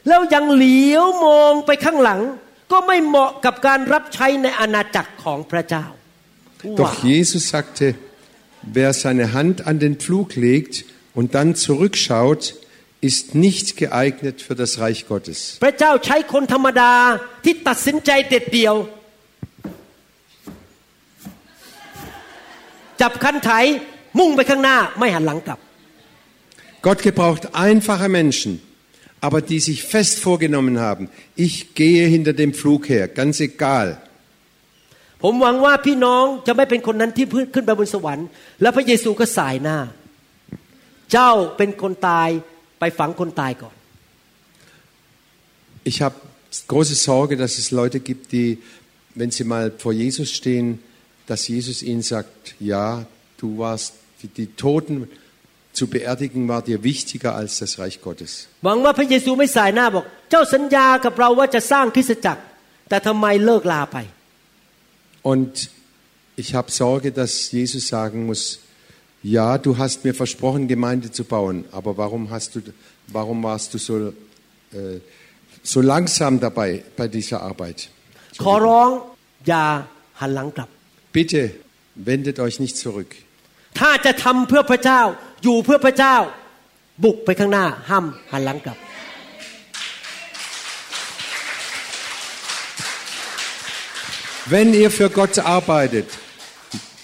[0.09, 2.21] แล้วยังเหลียวมองไปข้างหลัง
[2.73, 5.85] ก็ไม่เหมาะกับการรับใช้ในอาณาจักรของพระเจ้า
[6.65, 7.87] ว้าว Doch Jesus sagte,
[8.79, 10.75] wer seine Hand an den Pflug legt
[11.19, 12.43] und dann zurückschaut,
[13.01, 15.39] ist nicht geeignet für das Reich Gottes.
[15.65, 16.93] พระเจ้าใช้คนธรรมดา
[17.45, 18.75] ที่ตัดสินใจเด็ดเดี่ยว
[23.01, 23.51] จับคันไถ
[24.20, 25.60] มุ่งไปข้างหน้าไม่หันหลังกลับ
[26.88, 28.52] Gott gebraucht einfache Menschen,
[29.28, 31.04] aber die sich fest vorgenommen haben,
[31.48, 33.88] ich gehe hinter dem Pflug her, ganz egal.
[35.24, 38.28] ผมหวังว่าพี่น้องจะไม่เป็นคนนั้นที่พึ่งขึ้นไปบนสวรรค์
[38.62, 39.78] แล้วพระเยซูก็สายหน้า
[41.12, 42.30] เจ้าเป็นคนตาย
[42.80, 43.76] ไปฝังคนตายก่อน
[45.92, 46.16] Ich habe
[46.72, 48.50] große Sorge, dass es Leute gibt, die,
[49.16, 50.68] wenn sie mal vor Jesus stehen,
[51.30, 53.06] dass Jesus ihnen sagt, ja,
[53.42, 55.10] du warst, die, die Toten
[55.74, 58.32] zu beerdigen war dir wichtiger als das Reich Gottes.
[58.66, 62.42] หวังว่าพระเยซูไม่สายหน้าบอก เจ้าสัญญากับเราว่าจะสร้างคริสตจักร
[62.90, 63.98] แต่ทำไมเลิกลาไป
[65.32, 65.54] Und
[66.42, 68.60] ich habe Sorge, dass Jesus sagen muss,
[69.36, 72.60] ja, du hast mir versprochen, Gemeinde zu bauen, aber warum, hast du,
[73.08, 73.96] warum warst du so,
[74.74, 75.00] äh,
[75.64, 77.80] so langsam dabei bei dieser Arbeit?
[78.44, 78.90] ขอร้อง
[79.48, 79.66] อย่า
[80.20, 80.70] หันหลังกลับ
[81.18, 81.42] Bitte
[82.10, 83.12] wendet euch nicht zurück.
[83.80, 85.02] ถ้าจะทำเพื่อพระเจ้า
[85.44, 86.16] อยู่เพื่อพระเจ้า
[87.04, 88.78] บุกไปข้างหน้าห้ามหันหลังกลับ
[94.46, 96.08] Wenn ihr für Gott arbeitet,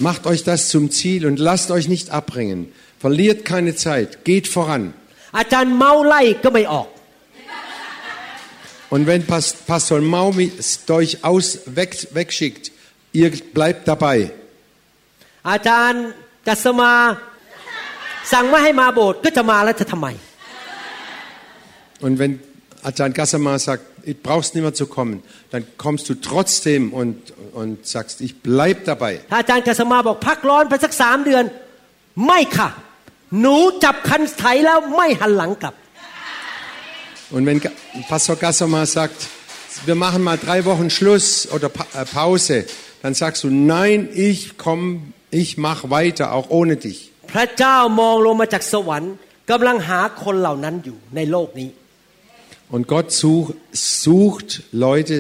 [0.01, 2.71] Macht euch das zum Ziel und lasst euch nicht abbringen.
[2.99, 4.93] Verliert keine Zeit, geht voran.
[5.37, 6.87] อาจารย์เมาไล่ก็ไม่ออก
[8.93, 11.47] Und wenn Pas- Pastor Maumi es euch aus
[11.79, 12.71] weg, wegschickt,
[13.19, 14.17] ihr bleibt dabei.
[15.49, 16.03] อาจารย์
[16.47, 16.91] กัสมา
[18.33, 20.07] สั่งไม่ให้มาโบสถ์ก็จะมาแล้วจะทำไม
[22.05, 22.39] Und wenn
[22.89, 25.21] Ajahn Gassama sagt, ich brauchst nicht mehr zu kommen,
[25.51, 29.13] dann kommst du trotzdem und, und sagst, ich bleib dabei.
[29.31, 31.43] ถ้าอาจารย์กัสมาบอกพักร้อนไปสักสามเดือน
[32.27, 32.69] ไม่ค่ะ
[33.41, 35.75] หนูจับคันไถแล้วไม่หันหลังกลับ
[37.35, 37.75] Und wenn Ga-
[38.11, 39.19] Pastor Gassama sagt,
[39.85, 42.65] wir machen mal drei Wochen Schluss oder Pa- äh, Pause,
[43.03, 44.87] dann sagst du, nein, ich komme,
[45.33, 46.99] ich mach weiter, auch ohne dich.
[47.33, 49.13] พระเจ้ามองลงมาจากสวรรค์
[49.51, 51.69] กำลังหาคนเหล่านั้นอยู่ในโลกนี้
[52.75, 55.15] Und Gott such, sucht Leute,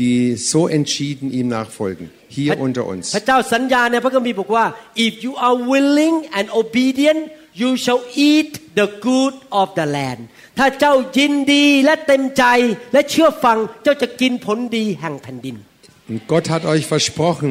[0.00, 2.04] die so entschieden ihm nachfolgen,
[2.36, 3.04] hier unter พ uns.
[3.18, 4.66] ระเจ้าสัญญาในพระคัมภีร์บอกว่า
[5.06, 7.20] if you are willing and obedient
[7.60, 10.20] you shall eat the good of the land
[10.58, 12.44] ถ้าเจ้ายินดีและเต็มใจ
[12.92, 15.56] และเชื่อฟังเจ้าจะกินผลดีแห่งแผ่นดิน
[16.10, 17.50] Und Gott hat euch versprochen,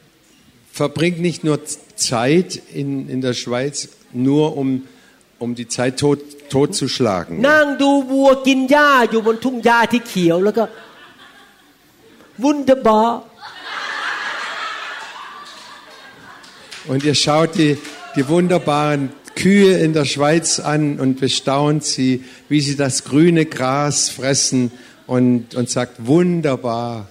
[0.80, 1.58] Verbringt nicht nur
[1.96, 4.86] Zeit in, in der Schweiz, nur um,
[5.38, 7.34] um die Zeit tot, ๆ totzuschlagen.
[7.48, 10.64] นั่งดูวัวกินหญ้าอยู่บนทุ่งหญ้าที่เขียวแล้วก็
[12.42, 13.00] วุนเดบอ
[16.88, 17.72] Und ihr schaut die,
[18.14, 24.08] die wunderbaren Kühe in der Schweiz an und bestaunt sie, wie sie das grüne Gras
[24.08, 24.70] fressen
[25.08, 27.08] und, und sagt, wunderbar.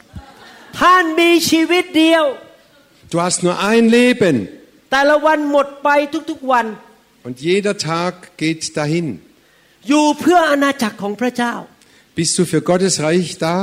[3.13, 4.35] Du hast nur ein Leben
[4.91, 5.89] แต่ละวันหมดไป
[6.29, 6.65] ทุกๆวัน
[7.25, 9.07] und jeder Tag geht dahin.
[9.89, 11.53] อยู่เพื่ออาณาจักรของพระเจ้า
[12.17, 13.55] Bist du für Gottes Reich da?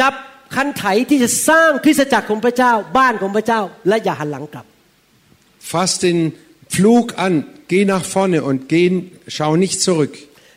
[0.00, 0.14] จับ
[0.54, 4.66] คันไถที่จะสร้างคริสตจักรของพระเจ้า บ้านของพระเจ้า และอย่าหันหลังกลับ
[5.70, 6.18] Fass den
[6.74, 7.34] Flug an,
[7.70, 8.86] geh nach vorne und geh,
[9.36, 10.14] schau nicht zurück.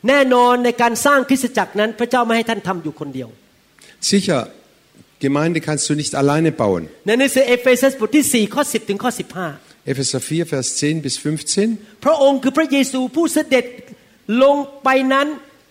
[0.07, 3.29] แน่นอนในการสร้างคริสตจักรนั้น พระเจ้าไม่ให้ท่านทำอยู่คนเดียว
[4.09, 4.41] Sicher,
[5.19, 6.83] Gemeinde kannst du nicht alleine bauen.
[7.05, 9.11] ในหนังสือเอเฟซัสบทที่ 4 ข้อ 10 ถึงข้อ
[9.91, 11.77] Epheser 4, Vers 10 bis 15.
[11.77, 13.65] 15 พระองค์คือพระเยซูผู้เสด็จ
[14.43, 15.27] ลงไปนั้น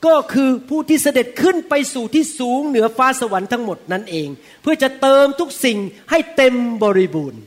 [0.07, 4.29] ก็คือผู้ที่เสด็จขึ้นไปสู่ที่สูงเหนือฟ้าสวรรค์ทั้งหมดนั่นเอง
[4.63, 5.79] เพื่อจะเติมทุกสิ่ง
[6.11, 7.43] ให้เต็มบริบูรณ์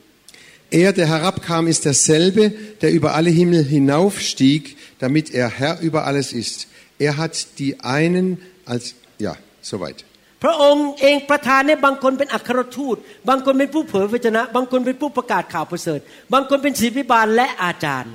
[0.69, 6.33] Er, der herabkam, ist derselbe, der über alle Himmel hinaufstieg, damit er Herr über alles
[6.33, 6.67] ist.
[6.99, 10.03] Er hat die einen als, ja, soweit.
[10.43, 12.95] พระองค์เองประทานให้บางคนเป็นอัครทูต
[13.29, 15.99] บางคนเป็นผู้เผยพระชนะ บางคนเป็นผู้ประกาศข่าวประเสริฐ
[16.33, 18.13] บางคนเป็นศิษย์บาลและอาจารย์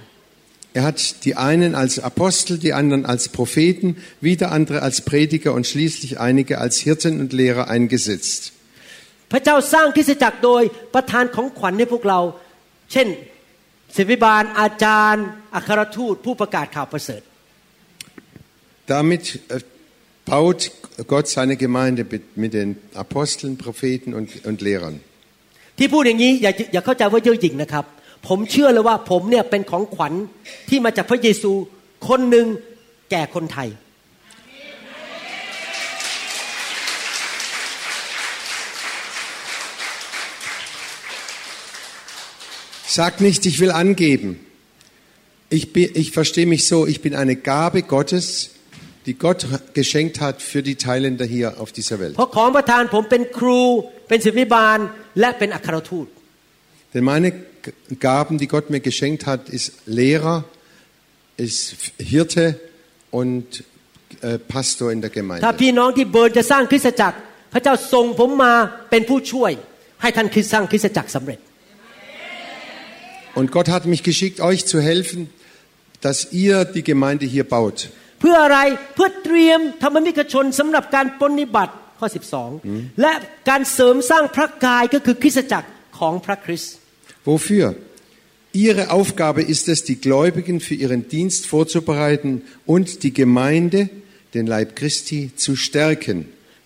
[0.74, 5.66] Er hat die einen als Apostel, die anderen als Propheten, wieder andere als Prediger und
[5.66, 8.52] schließlich einige als Hirten und Lehrer eingesetzt.
[9.32, 10.62] พระเจ้าสร้างคริสตจักรโดย
[10.94, 12.20] ประทานของขวัญให้พวกเรา
[12.92, 13.08] เช่น
[13.96, 17.22] ศิษย์บาลอาจารย์ อัครทูต ผู้ประกาศข่าวประเสริฐ
[18.92, 19.60] Damit äh,
[20.30, 20.60] baut
[21.06, 24.96] Gott seine Gemeinde mit mit den Aposteln, Propheten und, und Lehrern.
[25.78, 27.84] ที่พูดอย่างนี้อย่าอย่าเข้าใจว่าเย่อหยิ่งนะครับ
[28.28, 30.12] ผมเชื่อเลยว่าผมเนี่ยเป็นของขวัญ
[30.68, 31.52] ที่มาจากพระเยซู
[32.08, 32.46] คนหนึ่ง
[33.10, 33.70] แก่คนไทย
[42.98, 44.38] Sag nicht, ich will angeben.
[45.48, 48.50] Ich, bin, ich verstehe mich so, ich bin eine Gabe Gottes,
[49.06, 49.40] die Gott
[49.74, 52.14] geschenkt hat für die Teilnehmer hier auf dieser Welt.
[52.16, 53.62] เพราะของประทานผมเป็นครู
[54.08, 54.78] เป็นศิษย์บาล
[55.20, 56.06] และเป็นอัครทูต
[56.94, 57.72] Denn meine G-
[58.08, 60.36] Gaben, die Gott mir geschenkt hat, ist Lehrer,
[61.46, 61.60] ist
[62.12, 62.44] Hirte
[63.20, 63.46] und
[64.20, 65.60] äh, Pastor in der ถ้า Gemeinde.
[65.62, 67.16] พี่น้องที่เบิร์นจะสร้างคริสตจักร
[67.52, 68.52] พระเจ้าส่งผมมา
[68.90, 69.52] เป็นผู้ช่วย
[70.02, 71.38] ให้ท่านคริสสร้างคริสตจักรสำเร็จ
[73.38, 75.30] Und Gott hat mich geschickt, euch zu helfen,
[76.02, 77.88] dass ihr die Gemeinde hier baut.
[78.20, 78.58] เพื่ออะไร
[78.94, 82.08] เพื่อเตรียมธรรมมิกชนสำหรับการปฏิบัติข้อ
[82.54, 83.12] 12 และ
[83.48, 85.68] การเสริมสร้างพระกายก็คือคริสตจักร
[85.98, 86.72] ของพระคริสต์
[87.24, 87.66] Wofür?
[88.52, 93.88] Ihre Aufgabe ist es, die Gläubigen für ihren Dienst vorzubereiten und die Gemeinde,
[94.34, 96.18] den Leib Christi, zu stärken.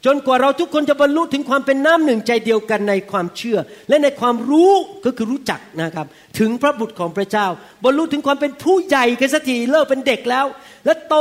[0.07, 4.73] จนกว่าเราทุกคนจะบรรลุถึงความเป็นน้ำหนึ่งใจเดียวกันในความเชื่อ และในความรู้
[5.05, 6.07] ก็คือรู้จักนะครับ
[6.39, 7.47] ถึงพระบุตรของพระเจ้า
[7.85, 10.47] บรรลุถึงความเป็นผู้ใหญ่กันสักทีเลิกเป็นเด็กแล้ว
[10.85, 11.15] และโต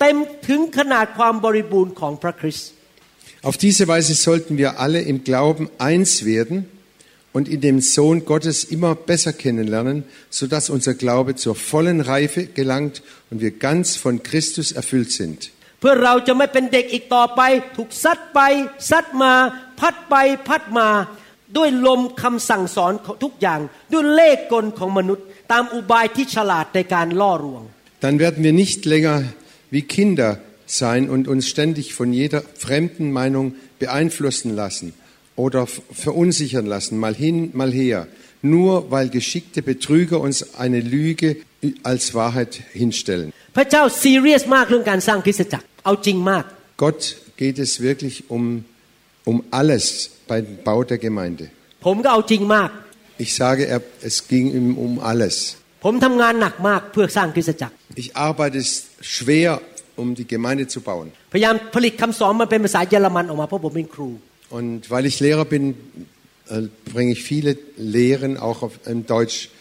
[0.00, 0.16] เต็ม
[0.48, 2.68] ถึงขนาดความบริบูรณ์ของพระคริสต์
[3.42, 6.66] Auf diese Weise sollten wir alle im Glauben eins werden
[7.32, 13.02] und in dem Sohn Gottes immer besser kennenlernen, sodass unser Glaube zur vollen Reife gelangt
[13.30, 15.52] und wir ganz von Christus erfüllt sind.
[15.84, 17.40] เพื่อเราจะไม่เป็นเด็กอีกต่อไป
[17.76, 18.40] ถูกซัดไป
[18.90, 19.32] ซัดมา
[19.80, 20.14] พัดไป
[20.48, 20.88] พัดมา
[21.56, 23.60] ด้วยลมคำสั่งสอนของทุกอย่าง
[23.92, 27.62] ด้วยเล่ห์กลของมนุษย์ ตามอุบายที่ฉลาดในการล่อลวง
[28.04, 29.16] Dann werden wir nicht länger
[29.74, 30.30] wie Kinder
[30.82, 33.46] sein und uns ständig von jeder fremden Meinung
[33.82, 34.86] beeinflussen lassen
[35.44, 37.98] oder f- verunsichern lassen, mal hin, mal her,
[38.54, 41.28] nur weil geschickte Betrüger uns eine Lüge
[41.90, 42.52] als Wahrheit
[42.82, 43.28] hinstellen.
[43.56, 46.44] พระเจ้าซีเรียสมากเรื่องการสร้างคริสตจักร เอาจริงมาก
[46.84, 47.00] Gott
[47.42, 48.44] geht es wirklich um,
[49.30, 49.84] um alles
[50.30, 51.44] beim Bau der Gemeinde.
[51.84, 52.70] ผมก็เอาจริงมาก
[53.24, 55.36] Ich sage, er, es ging ihm um alles.
[55.84, 58.60] ผมทำงานหนักมากเพื่อสร้างคริสตจักร Ich arbeite
[59.14, 59.50] schwer,
[60.00, 61.06] um die Gemeinde zu bauen.
[61.32, 64.10] พยายามผลิตคำสอนมาเป็นภาษาเยอรมันออกมาเพราะผมเป็นครู
[64.58, 65.64] Und weil ich Lehrer bin,
[66.48, 66.62] äh,
[66.92, 67.52] bringe ich viele
[67.96, 69.53] Lehren auch auf im Deutsch äh, äh,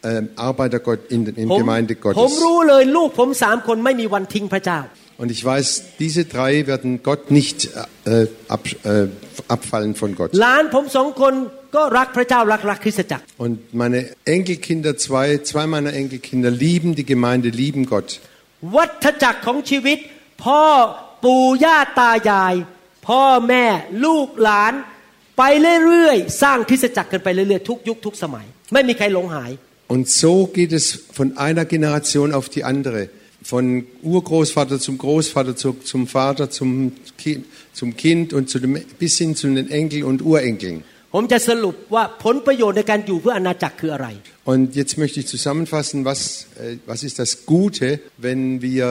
[0.09, 1.97] äh, Arbeiter Gott in, in ผม Gemeinde ผ
[2.29, 2.41] ม Gottes.
[2.43, 4.79] รู้เลยลูกผมสามคนไม่มีวันทิ้งพระเจ้า
[5.21, 5.67] Und ich weiß,
[6.03, 7.57] diese drei werden Gott nicht
[8.05, 9.07] äh, ab, äh,
[9.55, 10.29] abfallen von Gott.
[10.41, 11.33] หลานผมสองคน
[11.75, 13.99] ก็รักพระเจ้ารักรักคริสตจักร Und meine
[14.35, 18.09] Enkelkinder, zwei, zwei meiner Enkelkinder lieben die Gemeinde, lieben Gott.
[18.75, 19.97] วัฏจักรของชีวิต
[20.43, 20.63] พ่อ
[21.23, 22.55] ปู่ย่าตายาย
[23.07, 23.65] พ่อแม่
[24.05, 24.73] ลูกหลาน
[25.37, 25.43] ไป
[25.85, 29.51] เรื่อยๆ สร้างคริสตจักรกันไปเรื่อยๆ ทุกยุคทุกสมัย ไม่มีใครหลงหาย
[29.93, 33.09] Und so geht es von einer Generation auf die andere.
[33.43, 39.17] Von Urgroßvater zum Großvater, zu, zum Vater, zum Kind, zum kind und zu dem, bis
[39.17, 40.83] hin zu den Enkeln und Urenkeln.
[41.13, 44.07] ผมจะสรุปว่าผลประโยชน์ในการอยู่เพื่ออาณาจักรคืออะไร
[44.51, 46.19] Und jetzt möchte ich zusammenfassen, was,
[46.59, 47.87] äh, was ist das Gute,
[48.25, 48.85] wenn wir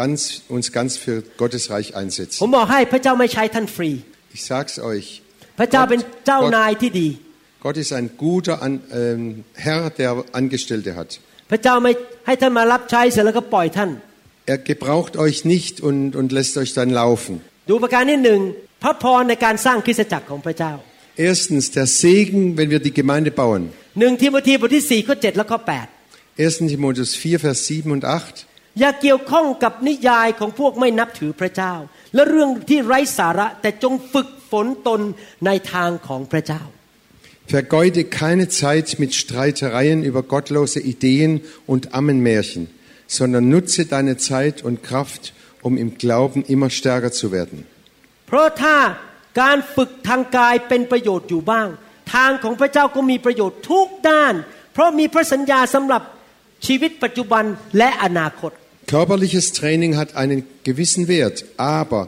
[0.00, 2.38] ganz, uns ganz für Gottes Reich ผม einsetzen.
[2.56, 3.90] บอกให้พระเจ้าไม่ใช้ท่านฟรี
[4.36, 5.08] Ich sag's euch.
[5.58, 7.08] พระเจ้าเป็นเจ้านายที่ดี
[7.64, 8.72] Gott ist ein guter An,
[9.02, 9.20] ähm,
[9.66, 10.10] Herr, der
[10.40, 11.10] Angestellte hat.
[11.50, 11.92] พระเจ้าไม่
[12.26, 13.90] ให้ท่านมารับใช้เสร็จแล้วก็ปล่อยท่าน
[14.52, 17.34] Er gebraucht euch nicht und, und lässt euch dann laufen.
[17.70, 18.40] ดูประการที่หนึ่ง
[18.82, 20.72] พระพรในการสร้างคริสตจักรของพระเจ้า
[21.30, 23.62] Erstens, der Segen, wenn wir die Gemeinde bauen.
[24.00, 25.86] หนึ่งทิโมธีบทที่สี่ข้อเจ็ดและข้อแปด
[26.38, 26.72] 1.
[26.72, 28.46] Timotheus 4, Vers 7 und 8.
[28.80, 31.74] อย่าเกี่ยวข้องกับนิยายของพวกไม่นับถือพระเจ้า
[32.14, 35.00] และเรื่องที่ไร้สาระแต่จงฝึกฝนตน
[35.46, 36.62] ในทางของพระเจ้า
[37.56, 42.68] Vergeude keine Zeit mit Streitereien über gottlose Ideen und Ammenmärchen,
[43.06, 47.58] sondern nutze deine Zeit und Kraft, um im Glauben immer stärker zu werden.
[48.28, 48.76] เพราะถ้า
[49.41, 51.67] การฝึกทางกายเป็นประโยชน์อยู่บ้าง
[52.13, 54.33] ทางของพระเจ้าก็มีประโยชน์ทุกด้าน
[54.73, 56.01] เพราะมีพระสัญญาสำหรับ
[56.65, 57.43] ชีวิตปัจจุบัน
[57.77, 58.51] และอนาคต
[58.93, 62.01] Körperliches Training hat einen gewissen Wert, aber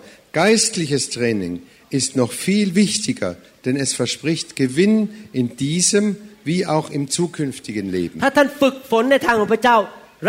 [0.43, 1.53] geistliches Training
[1.97, 3.31] ist noch viel wichtiger,
[3.63, 4.95] denn es verspricht Gewinn
[5.39, 6.05] in diesem
[6.49, 8.17] wie auch im zukünftigen Leben.
[8.23, 9.77] ถ้าท่านฝึกฝนในทางของพระเจ้า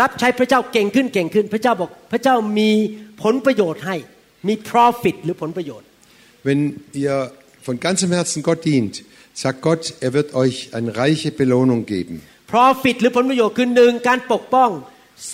[0.01, 2.71] รับใช้พระเจ้าเก่งขึ้นเก่งขึ้น พระเจ้าบอกพระเจ้ามี
[3.21, 3.95] ผลประโยชน์ให้
[4.47, 5.87] มี profit หรือผลประโยชน์
[6.46, 6.60] Wenn
[6.92, 7.16] ihr
[7.66, 12.16] von ganzem Herzen Gott dient, sagt Gott, er wird euch eine reiche Belohnung geben.
[12.54, 14.70] profit หรือผลประโยชน์คือหนึ่งการปกป้อง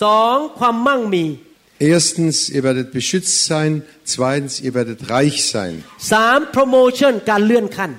[0.01, 1.25] สองความมั่งมี
[1.95, 3.71] Erstens, ihr werdet beschützt sein.
[4.03, 5.73] Zweitens, ihr werdet reich sein.
[6.11, 7.91] สาม promotion การเลื่อนขั้น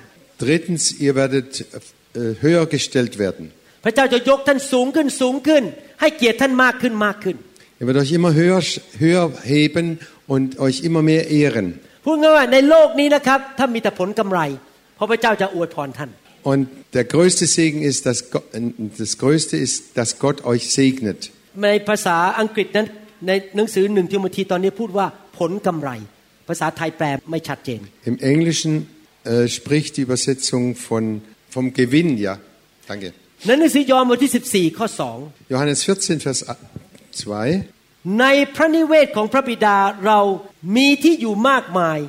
[0.45, 3.45] Drittens, ihr werdet äh, höher gestellt werden.
[3.85, 5.63] พระเจ้าจะยกท่านสูงขึ้นสูงขึ้น
[6.01, 7.37] ให้เกียรติท่านมากขึ้นมากขึ้น
[7.81, 8.61] Er wird euch immer höher,
[9.05, 9.87] höher heben
[10.35, 11.67] und euch immer mehr ehren.
[12.05, 14.41] พูดง่ายๆว่าในโลกนี้นะครับ ถ้ามีแต่ผลกำไร
[14.97, 16.11] เพราะพระเจ้าจะอวยพรท่าน
[16.51, 16.63] Und
[16.95, 18.47] der größte Segen ist, dass Gott,
[19.03, 21.21] das größte ist, dass Gott euch segnet.
[21.65, 22.87] ในภาษาอังกฤษนั้น
[23.27, 25.07] ในหนังสือหนึ่งทิโมธีตอนนี้พูดว่า
[25.39, 25.91] ผลกำไร
[26.49, 27.81] ภาษาไทยแปลไม่ชัดเจน
[28.11, 28.73] Im Englischen
[29.33, 31.05] äh, spricht die Übersetzung von,
[31.55, 32.35] vom Gewinn, ja.
[32.91, 33.09] Danke.
[33.47, 34.87] ในหนังสือยอห์นบทที่ 14 ข้อ
[35.53, 36.41] Johannes 14, Vers
[37.25, 37.74] 2.
[38.06, 38.26] 2ใน
[38.56, 40.20] พระนิเวศของพระบิดาเรา
[40.76, 42.00] มีที่อยู่มากมาย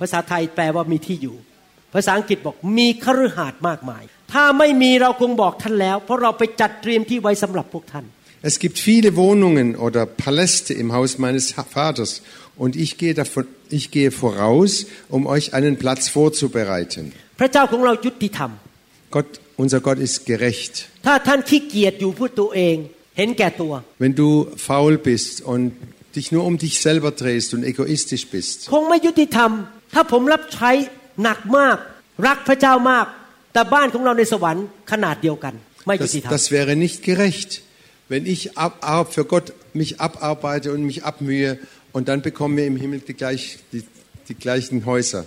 [0.00, 1.36] ภาษาไทยแปลว่ามีที่อยู่
[1.94, 8.06] ภาษาอังกฤษบอกมีคฤหาสน์มากมาย ถ้าไม่มีเราคงบอกท่านแล้ว เพราะเราไปจัดเตรียมที่ไว้สำหรับพวกท่าน
[8.50, 11.44] Es gibt viele Wohnungen oder Paläste im Haus meines
[11.76, 12.12] Vaters
[12.62, 13.46] und ich gehe, davon,
[13.78, 14.72] ich gehe voraus,
[15.08, 17.04] um euch einen Platz vorzubereiten.
[17.40, 18.50] พระเจ้าของเรายุติธรรม
[19.16, 19.30] Gott,
[19.62, 20.74] unser Gott ist gerecht.
[23.17, 23.73] ถ้าท่านขี้เกียจอยู่เพื่อตัวเอง เห็นแก่ตัว
[24.03, 24.29] Wenn du
[24.69, 25.63] faul bist und
[26.17, 29.51] dich nur um dich selber drehst und egoistisch bist, คงไม่ยุติธรรม
[29.93, 30.71] ถ้าผมรับใช้
[31.23, 31.77] หนักมาก
[32.27, 33.05] รักพระเจ้ามาก
[33.53, 35.53] แต่บ้านของเราในสวรรค์ขนาดเดียวกัน
[35.87, 37.49] ไม่ยุ das, ติธรรม das wäre nicht gerecht.
[38.11, 39.47] Wenn ich ab, ab, für Gott
[39.81, 41.49] mich abarbeite und mich abmühe
[41.95, 43.81] und dann bekommen wir im Himmel die, gleich, die,
[44.27, 45.21] die gleichen Häuser.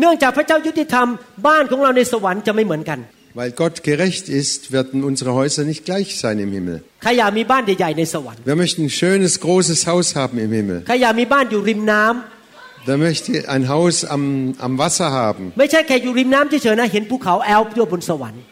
[0.00, 1.08] เนื่องจากพระเจ้ายุติธรรม
[1.46, 2.98] บ้านของเราในสวรรค์จะไม่เหมือนกัน
[3.36, 6.76] Weil Gott gerecht ist, werden unsere Häuser nicht gleich sein im Himmel.
[7.02, 10.78] ใครอยากมีบ้านใหญ่ๆในสวรรค์ Wer möchte ein schönes, großes Haus haben im Himmel?
[10.88, 14.24] ใครอยากมีบ้านอยู่ริมน้ำ Wer möchte ein Haus am,
[14.66, 15.44] am Wasser haben?
[15.58, 18.42] ไม่ใช่แค่อยู่ริมน้ำเฉยๆนะเห็นภูเขาแอลป์อยู่บนสวรรค์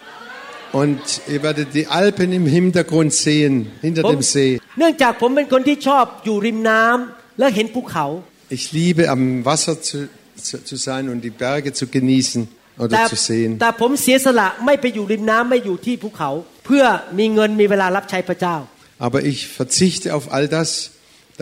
[0.80, 1.02] Und
[1.34, 3.52] ihr werdet die Alpen im Hintergrund sehen,
[3.86, 4.50] hinter ผม dem See.
[4.78, 8.06] เนื่องจากผมเป็นคนที่ชอบอยู่ริมน้ำแล้วเห็นภูเขา
[8.56, 9.98] Ich liebe am Wasser zu,
[10.46, 12.40] zu, zu sein und die Berge zu genießen
[12.92, 13.50] แต่ oder zu sehen.
[13.61, 16.30] แต่ผมเสียสละไม่ไปอยู่ริมน้ำไม่อยู่ที่ภูเขา
[16.66, 16.84] เพื่อ
[17.18, 18.56] มีเงินมีเวลารับใช้พระเจ้า
[19.06, 20.68] Aber ich verzichte auf all das,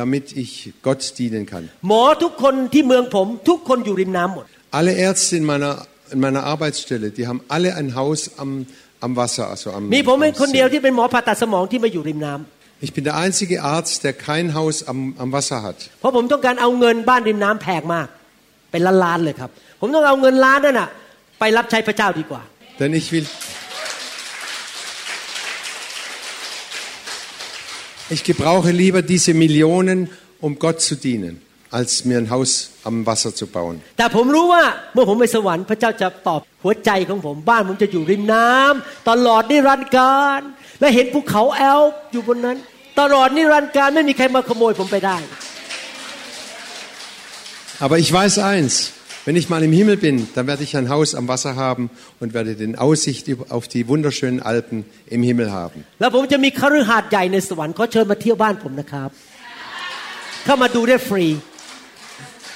[0.01, 0.51] damit ich
[0.87, 1.65] Gott dienen kann.
[1.89, 4.47] หมอทุกคนที่เมืองผม ทุกคนอยู่ริมน้ำหมด
[4.79, 5.73] Alle Ärzte in meiner,
[6.15, 8.51] in meiner Arbeitsstelle, die haben alle ein Haus am,
[9.07, 10.73] am Wasser, also am, มีผมเป็น am คนเดียว See.
[10.73, 15.79] ที่เป็นหมอผ่าตัดสมองที่มาอยู่ริมน้ำ Ich bin der einzige Arzt, der kein Haus am, am Wasser hat.
[16.01, 18.09] เพราะผมต้องการเอาเงินบ้านริมน้ำแพงมาก
[18.71, 19.51] เป็นล้านล้านๆเลยครับ
[19.81, 20.89] ผมต้องเอาเงินล้านนั่นน่ะ
[21.43, 22.43] ไปรับใช้พระเจ้าดีกว่า
[22.81, 23.27] Denn ich will.
[28.15, 29.99] Ich gebrauche lieber diese Millionen,
[30.41, 31.35] um Gott zu dienen,
[31.71, 33.77] als mir ein Haus am Wasser zu bauen.
[33.99, 34.63] แต่ผมรู้ว่า
[34.93, 40.41] เมื่อผมไปสวรรค์พระเจ้าจะตอบหัวใจของผม บ้านผมจะอยู่ริมน้ำตลอดนิรันดร์การ
[40.81, 42.59] และเห็นภูเขาแอลป์อยู่บนนั้น
[43.01, 45.19] ตลอดนิรันดร์การไม่มีใครมาขโมยผมไปได้
[47.85, 48.75] Aber ich weiß eins,
[49.27, 51.85] wenn ich mal im Himmel bin, dann werde ich ein Haus am Wasser haben
[52.21, 54.79] und werde den Aussicht über- auf die wunderschönen Alpen
[55.15, 55.79] im Himmel haben.
[56.01, 59.11] แล้วผมจะมีคฤหาสน์ใหญ่ในสวรรค์ขอเชิญมาเที่ยวบ้านผมนะครับ
[60.45, 61.27] เข้ามาดูได้ฟรี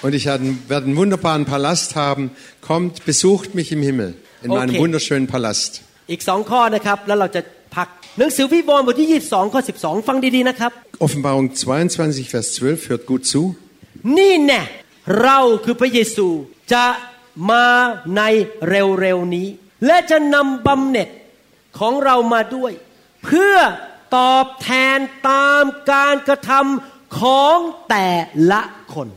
[0.05, 2.23] Und ich werde werde einen wunderbaren Palast haben.
[2.71, 4.11] Kommt, besucht mich im Himmel,
[4.45, 4.81] in meinem Okay.
[4.85, 5.71] wunderschönen Palast.
[6.13, 7.41] อีกสองข้อนะครับ แล้วเราจะ
[7.77, 7.89] พัก
[8.19, 10.73] หนังสือวิวรณ์บทที่ 22 ข้อ 12 ฟังดีๆนะครับ
[11.07, 11.47] Offenbarung
[11.93, 13.43] 22, Vers 12, hört gut zu.
[14.19, 14.63] นี่แน่
[15.23, 16.27] เราคือพระเยซู
[16.73, 16.87] จะ
[17.51, 17.67] มา
[18.17, 18.23] ใน
[18.69, 19.49] เร็วๆนี้
[19.87, 21.09] และจะนำบำเหน็จ
[21.79, 22.73] ของเรามาด้วย
[23.25, 23.57] เพื่อ
[24.17, 24.99] ตอบแทน
[25.31, 27.59] ตามการกระทำของ
[27.89, 28.09] แต่
[28.53, 28.63] ละ
[28.95, 29.09] คน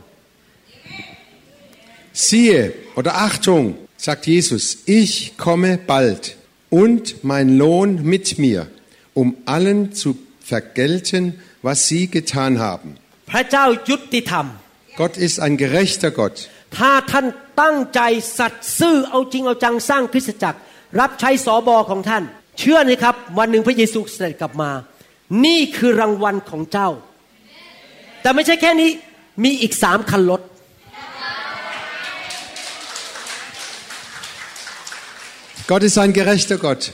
[2.26, 3.64] Siehe oder Achtung,
[3.98, 6.36] sagt Jesus, ich komme bald
[6.70, 8.68] und mein Lohn mit mir,
[9.12, 12.90] um allen zu vergelten, was sie getan haben.
[13.30, 14.46] พระเจ้ายุติธรรม
[15.00, 16.36] Gott ist ein gerechter Gott.
[16.77, 17.25] ถ้าท่าน
[17.61, 18.01] ตั้งใจ
[18.37, 20.59] สัตย์ซื่อเอาจริงเอาจังสร้างคริสตจักร
[20.99, 22.23] รับใช้สอบอของท่าน
[22.59, 24.71] เชื่อไหมครับ วันหนึ่งพระเยซูเสด็จกลับมา
[25.45, 26.89] นี่คือรางวัลของเจ้า
[28.21, 28.89] แต่ไม่ใช่แค่นี้
[29.43, 30.41] มีอีกสามคันรถ
[35.71, 36.91] Gott ist ein gerechter Gott.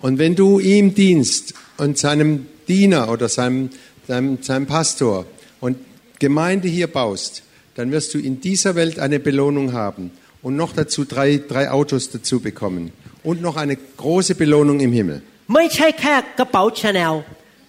[0.00, 3.70] Und wenn du ihm dienst und seinem Diener oder seinem,
[4.08, 5.26] seinem, seinem Pastor
[5.60, 5.78] und
[6.18, 7.42] Gemeinde hier baust,
[7.75, 12.09] dann wirst du in dieser Welt eine Belohnung haben und noch dazu drei, drei Autos
[12.09, 12.91] dazu bekommen
[13.23, 15.19] und noch eine große Belohnung im Himmel.
[15.55, 17.13] ไม่ใช่แค่กระเป๋าชาแนล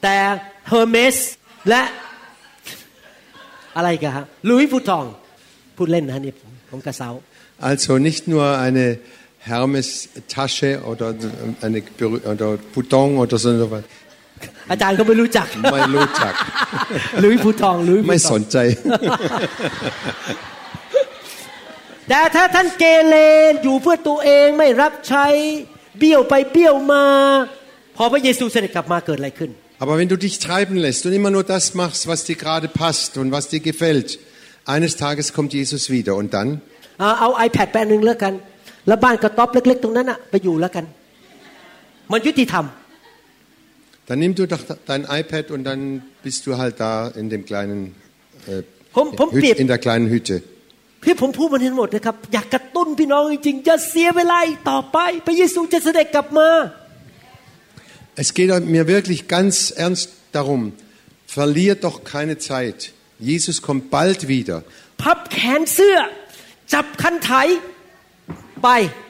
[0.03, 0.17] แต่
[0.69, 1.17] เฮอร์เมส
[1.69, 1.83] และ
[3.77, 5.05] อะไรกันฮะลุยฟูตอง
[5.77, 7.11] พูดเล่นนะนี่ผมผมกระเซา
[7.71, 8.87] Also nicht nur eine
[9.51, 11.15] Hermes-Tasche oder
[11.61, 13.85] eine Berü- oder Bouton oder so etwas.
[14.72, 16.34] อาจารย์ก็ไม่รู้จัก ไม่รู้จัก
[17.24, 18.58] ลุยฟูตองลุยฟูไม่ตสองนใจ
[22.10, 23.16] แต่ถ้าท่านเกเร
[23.64, 25.26] อยู่เพื่อตัวเองไม่รับใช้
[26.00, 27.06] เบี้ยวไปเบี้ยวมา
[27.98, 29.52] พอพระเยซูเสด็จกลับมาเกิดอะไรขึ้น
[29.84, 33.12] Aber wenn du dich treiben lässt und immer nur das machst, was dir gerade passt
[33.22, 34.10] und was dir gefällt,
[34.66, 36.48] eines Tages kommt Jesus wieder und dann
[37.00, 38.34] เอาเอา iPad แปอันหนึ่งแล้วกัน
[38.88, 40.86] แล้วบ้านกระต๊อบเล็ก ๆ ตรงนั้นอะไปอยู่แล้วกัน
[42.12, 42.66] มันยุติธรรม
[44.09, 45.81] Dann nimm du doch dein iPad und dann
[46.25, 47.81] bist du halt da in dem kleinen
[48.51, 48.63] äh,
[48.97, 50.37] ผมผมเปรียบ Hüt- in der kleinen Hütte.
[51.05, 56.49] ที่ผมพูดมันทั้งหมดนะครับ อยากกระตุ้นพี่น้องจริงๆอย่าเสียเวลาอีกต่อไป พระเยซูจะเสด็จกลับมา
[58.23, 59.53] Es geht mir wirklich ganz
[59.85, 60.63] ernst darum,
[61.27, 62.79] verlier doch keine Zeit.
[63.31, 64.59] Jesus kommt bald wieder.
[65.03, 65.97] พับแขนเสื้อ
[66.75, 67.33] จับคันไถ
[68.63, 68.69] ไป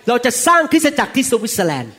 [0.08, 1.92] เราจะสร้างคริสตจักรที่สวิตเซอร์แลนด์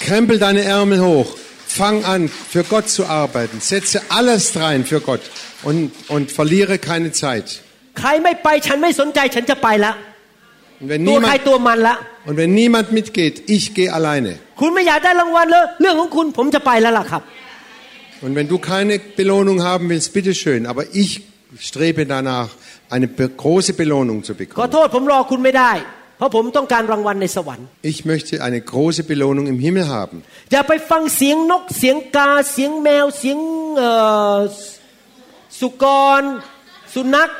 [0.00, 1.36] Krempel deine Ärmel hoch.
[1.66, 3.60] Fang an, für Gott zu arbeiten.
[3.60, 5.20] Setze alles rein für Gott
[5.62, 7.60] und, und verliere keine Zeit.
[10.80, 11.44] Und wenn, niemand,
[12.26, 14.38] und wenn niemand mitgeht, ich gehe alleine.
[18.22, 21.22] Und wenn du keine Belohnung haben willst, bitteschön, aber ich
[21.58, 22.50] strebe danach,
[22.90, 24.70] eine große Belohnung zu bekommen.
[26.18, 30.16] โทษผมรอคุณไม่ได้เพราะผมต้องการรางวัลในสวรรค์ Ich möchte eine große Belohnung im Himmel haben.
[30.52, 33.38] อย่าไปฟังเสียงนกเสียงกาเสียงแมวเสียง
[33.76, 33.90] เอ่
[34.36, 34.38] อ
[35.60, 35.84] สุก
[36.20, 36.22] ร
[36.94, 37.30] สุนัข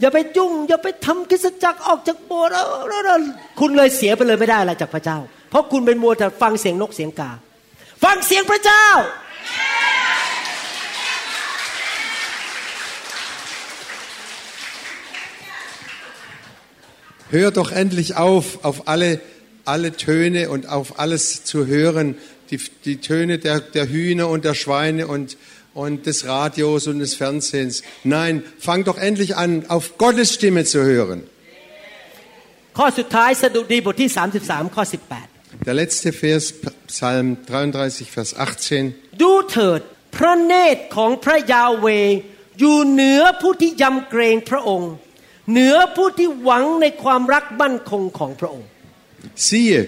[0.00, 3.22] อย่าไปจุ้งอย่าไปทำกิจจักรออกจากโบสถ์เออเออเออ
[3.60, 5.18] คุณเลยเสียไปเลยไม่ได้อะไรจากพระเจ้า
[5.50, 7.30] เพราะคุณเป็นมัวแต่ฟังเสียงนกเสียงกา
[8.04, 8.86] ฟังเสียงพระเจ้า
[17.29, 19.19] Hör doch endlich auf, auf alle,
[19.65, 22.15] alle Töne und auf alles zu hören,
[22.49, 25.37] die, die Töne der, der Hühner und der Schweine und,
[25.73, 27.83] und des Radios und des Fernsehens.
[28.03, 31.23] Nein, fang doch endlich an, auf Gottes Stimme zu hören.
[32.77, 34.09] ข้อสุดท้ายสดุดีบทที่
[34.43, 34.83] 33 ข้อ
[35.67, 36.45] Der letzte Vers,
[36.87, 38.93] Psalm 33, Vers 18.
[39.13, 39.81] 18 ดูเถิด
[40.15, 42.19] พระเนตรของพระยาเวห์
[42.59, 44.91] อยู่เหนือผู้ที่ยำเกรงพระองค์
[45.51, 48.67] เหนือผู้ที่หวังในความรักมั่นคงของพระองค์
[49.47, 49.81] Siehe,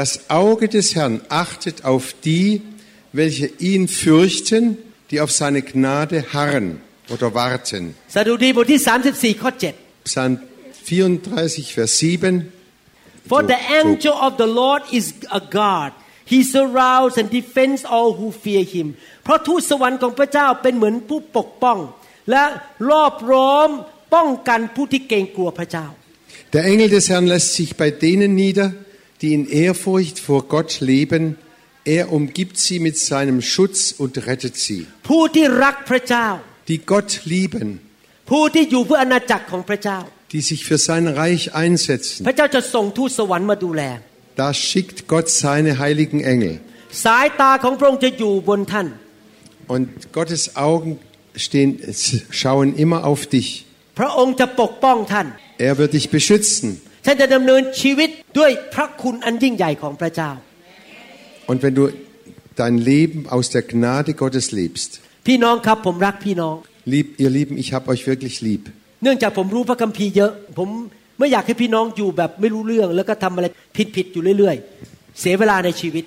[0.00, 2.60] das Auge des Herrn achtet auf die,
[3.20, 4.76] welche ihn fürchten,
[5.10, 6.66] die auf seine Gnade harren
[7.14, 7.82] oder warten.
[8.14, 9.50] สดุดีบทที่ 34 ข้อ
[10.10, 10.32] Psalm
[10.88, 12.34] 34, Vers 7.
[13.20, 15.06] 7 For the angel of the Lord is
[15.40, 15.92] a guard
[16.32, 18.86] he surrounds and defends all who fear him
[19.24, 21.78] เพราะทูตสวรรค์ของพระเจ้าเป็นเหมือนผู้ปกป้อง
[22.30, 22.44] และ
[22.90, 23.68] รอบล้อม
[26.53, 28.73] der Engel des Herrn lässt sich bei denen nieder,
[29.21, 31.37] die in Ehrfurcht vor Gott leben.
[31.85, 34.87] Er umgibt sie mit seinem Schutz und rettet sie.
[36.67, 37.81] Die Gott lieben.
[40.31, 42.25] Die sich für sein Reich einsetzen.
[44.35, 46.59] Da schickt Gott seine heiligen Engel.
[49.67, 50.99] Und Gottes Augen
[51.35, 51.79] stehen,
[52.31, 53.65] schauen immer auf dich.
[53.98, 55.26] พระองค์จะปกป้องท่าน
[55.68, 56.66] Er wird dich beschützen.
[57.04, 60.30] ท่านจะดำเนินชีวิตด้วยพระคุณอันยิ่งใหญ่ของพระเจ้า
[61.50, 61.84] Und wenn du
[62.62, 64.90] dein Leben aus der Gnade Gottes lebst,
[65.26, 66.56] พี่น้องครับผมรักพี่น้อง
[66.94, 68.62] lieb, ihr Lieben, ich habe euch wirklich lieb.
[69.02, 70.68] เนื่องจากผมรู้พระคัมภีร์เยอะ ผม
[71.18, 73.46] ไม่อยากให้พี่น้องอยู่แบบไม่รู้เรื่อง แล้วก็ทำอะไร
[73.96, 76.04] ผิดๆอยู่เรื่อยๆ เสียเวลาในชีวิต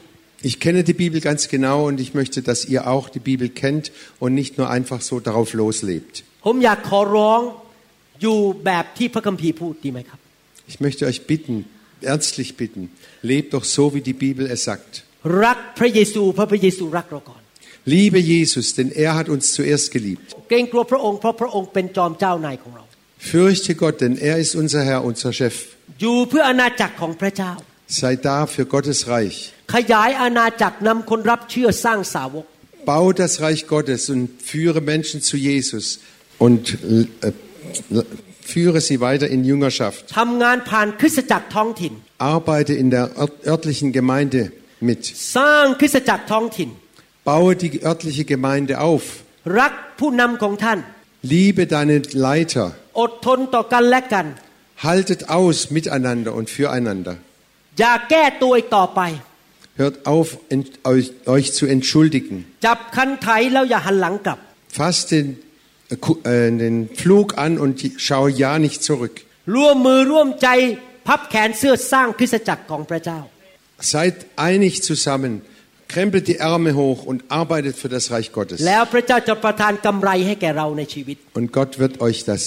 [0.49, 3.85] Ich kenne die Bibel ganz genau und ich möchte, dass ihr auch die Bibel kennt
[4.19, 6.23] und nicht nur einfach so darauf loslebt.
[8.21, 10.19] ผมอยากขอร้องอยู่แบบที่พระคัมภีร์พูดดีไหมครับ
[10.71, 11.55] Ich möchte euch bitten,
[12.13, 12.83] ernstlich bitten,
[13.31, 14.91] lebt doch so, wie die Bibel es sagt.
[15.45, 17.41] รักพระเยซูเพราะพระเยซูรักเราก่อน
[17.95, 20.27] Liebe Jesus, denn er hat uns zuerst geliebt.
[20.49, 22.83] เกรงกลัวพระองค์เพราะพระองค์เป็นจอมเจ้านายของเรา
[23.31, 25.55] Fürchte Gott, denn er ist unser Herr, unser Chef.
[26.01, 27.53] อยู่เพื่ออาณาจักรของพระเจ้า
[28.01, 29.37] Sei da für Gottes Reich.
[29.75, 32.45] ขยายอาณาจักรนำคนรับเชื่อสร้างสาวก
[32.91, 35.85] Bau das Reich Gottes und führe Menschen zu Jesus
[36.45, 36.63] und
[37.27, 37.31] äh,
[38.51, 40.01] führe sie weiter in Jüngerschaft.
[40.17, 41.93] ทำงานผ่านคริสตจักรท้องถิ่น
[42.35, 44.41] Arbeite in der ört- örtlichen Gemeinde
[44.89, 45.01] mit.
[45.37, 46.69] สร้างคริสตจักรท้องถิ่น
[47.31, 49.03] Baue die örtliche Gemeinde auf.
[49.59, 50.79] รักผู้นำของท่าน
[51.33, 51.95] Liebe deine
[52.27, 52.67] Leiter.
[52.99, 54.25] อดทนต่อกันและกัน
[54.87, 57.15] Haltet aus miteinander und füreinander.
[57.79, 59.01] อย่าแก้ตัวอีกต่อไป
[59.83, 62.35] Hört auf, ent, euch, euch zu entschuldigen.
[62.65, 64.39] จับคันไถแล้วอย่าหันหลังกลับ
[64.77, 65.27] Fasst den,
[65.93, 67.73] äh, Ku- äh, den Flug an und
[68.07, 69.15] schau ja nicht zurück.
[69.55, 70.47] ร่วมมือร่วมใจ
[71.07, 73.19] พับแขนเสื้อสร้างคริสตจักรของพระเจ้า
[73.93, 74.15] Seid
[74.49, 75.33] einig zusammen,
[75.93, 78.57] krempelt die Ärmel hoch und arbeitet für das Reich Gottes.
[78.67, 82.41] แล้วพระเจ้าจะประทานกำไรให้แก่เราในชีวิต Und Gott wird euch das,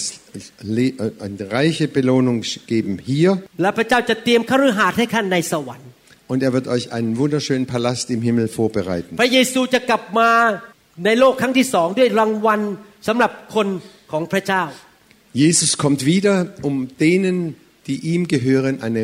[0.75, 2.37] Le- äh, eine reiche Belohnung
[2.73, 3.31] geben hier
[3.61, 5.89] และพระเจ้าจะเตรียมคฤหาสน์ให้ท่านในสวรรค์
[6.31, 9.13] und er wird euch einen wunderschönen Palast im Himmel vorbereiten.
[9.21, 10.29] พระเยซูจะกลับมา
[11.05, 12.61] ในโลกครั้งที่สองด้วยรางวัล
[13.07, 13.67] สำหรับคน
[14.11, 14.63] ของพระเจ้า
[15.43, 17.55] Jesus kommt wieder, um denen,
[17.87, 19.03] die ihm gehören, eine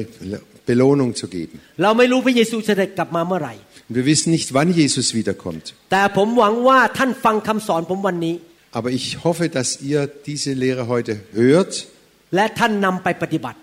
[0.70, 1.55] Belohnung zu geben.
[1.84, 3.53] เราไม่รู้พระเยซูจะกลับมาเมื่อไหร่
[3.88, 5.66] Und wir wissen nicht, wann Jesus wiederkommt.
[5.91, 8.36] แต่ผมหวังว่าท่านฟังคำสอนผมวันนี้
[8.78, 9.99] Aber ich hoffe, dass ihr
[10.30, 11.74] diese Lehre heute hört
[12.36, 13.58] และท่านนำไปปฏิบัติ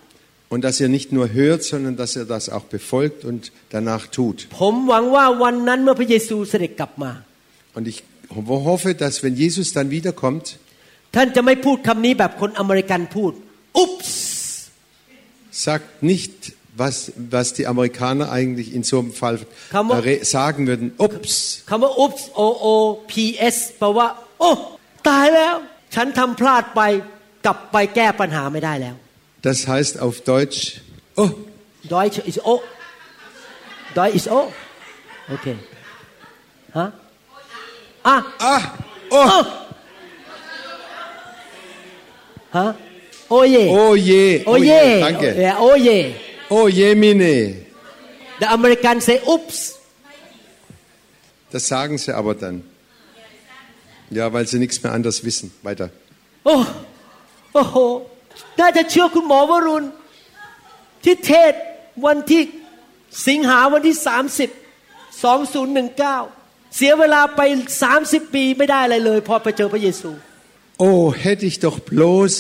[0.53, 3.41] und dass ihr nicht nur hört, sondern dass ihr das auch befolgt und
[3.77, 4.39] danach tut.
[4.61, 7.13] ผมหวังว่าวันนั้นเมื่อพระเยซูเสด็จกลับมา
[7.77, 7.99] Und ich
[8.71, 10.45] hoffe, dass wenn Jesus dann wiederkommt,
[11.15, 13.33] ท่านจะไม่พูดคำนี้แบบคนอเมริกันพูด
[13.77, 14.33] อุ๊ปส์
[15.67, 16.33] sagt nicht,
[16.77, 19.39] was, was die Amerikaner eigentlich in so einem Fall
[19.75, 20.87] Kann man- äh, re- sagen würden.
[21.07, 21.35] Ups,
[21.71, 22.75] คำว่า oops o o
[23.11, 23.15] p
[23.55, 24.09] s แปลว่า
[24.41, 24.51] โอ้
[25.09, 25.55] ตายแล้ว
[25.95, 26.81] ฉันทำพลาดไป
[27.47, 28.95] กลับไปแก้ปัญหาไม่ได้แล้ว
[29.49, 30.59] das heißt auf Deutsch,
[31.23, 31.31] oh,
[31.95, 32.55] Deutsch is o
[33.99, 34.41] Deutsch is o
[35.29, 36.79] โอ
[38.09, 38.63] เคฮะอ่ะ ah,
[39.17, 39.43] oh,
[42.57, 42.67] ฮะ
[43.31, 45.29] โอเย่ oh je, โอเย่ danke.
[45.61, 45.99] โอเย่
[46.57, 47.35] Oh je, Mine.
[48.41, 49.59] The American say oops
[51.53, 52.57] Das sagen sie aber dann.
[54.11, 55.47] Ja, weil sie nichts mehr anders wissen.
[55.63, 55.89] Weiter.
[56.45, 56.55] โอ้
[57.55, 57.77] โอ้โห
[58.61, 59.85] น่าจะเชื่อคุณหมอวรุณ
[61.05, 61.53] ที่เทศ
[62.07, 62.43] วันที่
[63.29, 66.38] สิงหาวันที่ 30 2019
[66.77, 67.41] เสียเวลาไป
[67.89, 70.11] 30 ปีไม่ได้อะไรเลย พอไปเจอพระเยซู
[70.87, 72.33] Oh, hätte ich doch bloß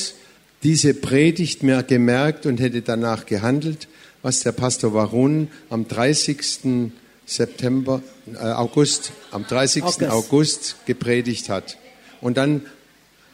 [0.64, 3.86] diese Predigt mehr gemerkt und hätte danach gehandelt,
[4.22, 6.90] was der Pastor Warun am 30.
[7.26, 8.02] September,
[8.34, 9.84] äh, August, am 30.
[9.84, 10.02] August.
[10.10, 11.76] August gepredigt hat.
[12.20, 12.62] Und dann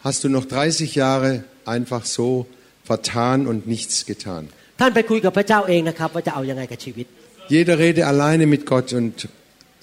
[0.05, 2.47] hast du noch 30 Jahre einfach so
[2.85, 4.49] vertan und nichts getan.
[4.81, 7.07] ท่านไปคุยกับพระเจ้าเองนะครับ ว่าจะเอายังไงกับชีวิต
[7.55, 9.17] Jeder rede alleine mit Gott und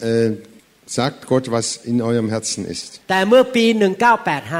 [0.09, 0.29] äh,
[0.97, 2.89] sagt Gott, was in eurem Herzen ist.
[3.09, 3.65] แต่เมื่อปี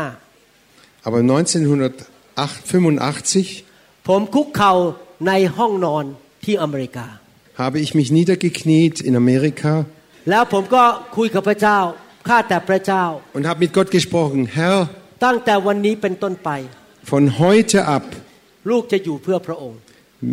[0.05, 4.73] 1985 Aber 1985 ผมคุกเข่า
[5.28, 6.05] ในห้องนอน
[6.45, 7.07] ที่อเมริกา
[7.63, 9.73] habe ich mich niedergekniet in Amerika
[10.30, 10.84] แล้วผมก็
[11.17, 11.78] คุยกับพระเจ้า
[12.28, 13.03] ข้าแต่พระเจ้า
[13.38, 14.80] und habe mit Gott gesprochen, Herr,
[15.25, 16.49] ตั้งแต่วันนี้เป็นต้นไป
[17.11, 18.05] von heute ab
[18.69, 19.80] ลูกจะอยู่เพื่อพระองค์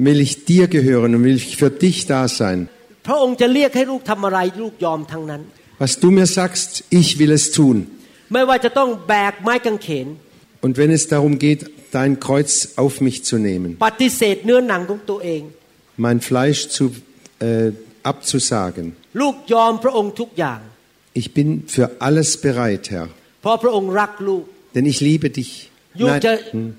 [0.06, 2.58] will ich dir gehören und will ich für dich da sein.
[3.06, 5.42] พระองค์จะเรียกให้ลูกทำอะไรลูกยอมทั้งนั้น
[5.79, 7.87] was du mir sagst, ich will es tun.
[10.61, 13.77] Und wenn es darum geht, dein Kreuz auf mich zu nehmen,
[15.97, 16.93] mein Fleisch zu,
[17.39, 17.71] äh,
[18.03, 18.95] abzusagen,
[21.13, 23.09] ich bin für alles bereit, Herr.
[24.75, 25.71] Denn ich liebe dich.
[25.95, 26.75] Nein.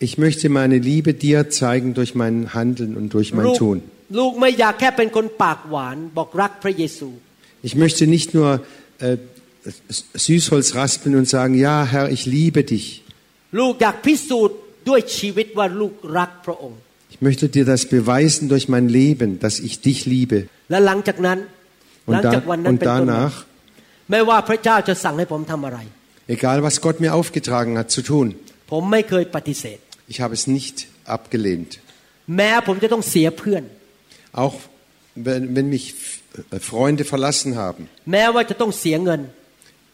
[0.00, 3.82] Ich möchte meine Liebe dir zeigen durch mein Handeln und durch mein Tun.
[4.17, 7.09] ลูกไม่อยากแค่เป็นคนปากหวานบอกรักพระเยซู
[7.69, 8.49] Ich möchte nicht nur
[8.99, 9.17] äh,
[10.25, 12.85] Süßholz raspeln und sagen, ja, Herr, ich liebe dich.
[13.59, 14.57] ลูกอยากพิสูจน์
[14.89, 16.79] ด้วยชีวิตว่าลูกรักพระองค์
[17.13, 20.37] Ich möchte dir das beweisen durch mein Leben, dass ich dich liebe.
[20.71, 21.39] และหลังจากนั้น
[22.05, 23.33] ห Und, ลังจาก da, วันนั้น und เป็นต้นมา danach,
[24.11, 25.79] ไม่ว่าพระเจ้าจะสั่งให้ผมทำอะไร
[26.35, 28.27] egal was Gott mir aufgetragen hat zu tun,
[28.71, 29.79] ผมไม่เคยปฏิเสธ
[30.11, 30.75] ich habe es nicht
[31.17, 31.71] abgelehnt.
[32.35, 33.63] แม้ผมจะต้องเสียเพื่อน
[34.43, 34.55] Auch
[35.15, 35.85] wenn, wenn mich
[36.51, 37.81] äh, Freunde verlassen haben,
[38.11, 39.21] แม้ว่าจะต้องเสียเงิน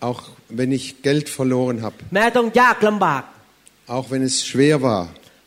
[0.09, 0.21] auch
[0.59, 3.23] wenn ich Geld verloren habe, แม้ต้องยากลำบาก
[3.95, 5.03] auch wenn es schwer war,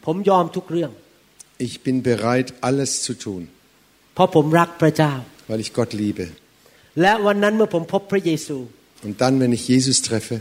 [0.07, 0.91] ผมยอมทุกเรื่อง
[1.67, 3.43] ich bin bereit, alles zu tun,
[4.15, 5.13] เพราะผมรักพระเจ้า
[5.51, 6.27] weil ich Gott liebe.
[7.01, 8.59] และวันนั้นเมื่อผมพบพระเยซู
[9.07, 10.37] Und dann, wenn ich Jesus treffe,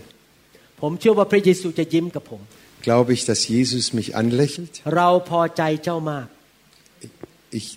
[0.82, 2.42] ผมเชื่อว่าพระเยซูจะยิ้มกับผม
[2.88, 4.74] glaube ich, dass Jesus mich anlächelt.
[4.96, 6.28] เราพอใจเจ้ามาก
[7.60, 7.68] Ich,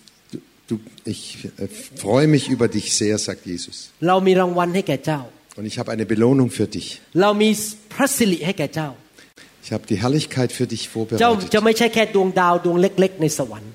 [0.68, 1.22] du, du, ich
[1.58, 3.76] äh, freue mich über dich sehr, sagt Jesus.
[4.08, 5.20] เรามีรางวัลให้แก่เจ้า
[5.58, 6.86] Und ich habe eine Belohnung für dich.
[7.22, 7.50] เรามี
[7.94, 8.88] พระสิริให้แก่เจ้า
[9.64, 10.82] Ich habe die Herrlichkeit für dich
[11.20, 11.52] เจ้า vorbereitet.
[11.54, 13.72] จะไม่ใช่แค่ดวงดาวดวงเล็ก ๆ ในสวรรค์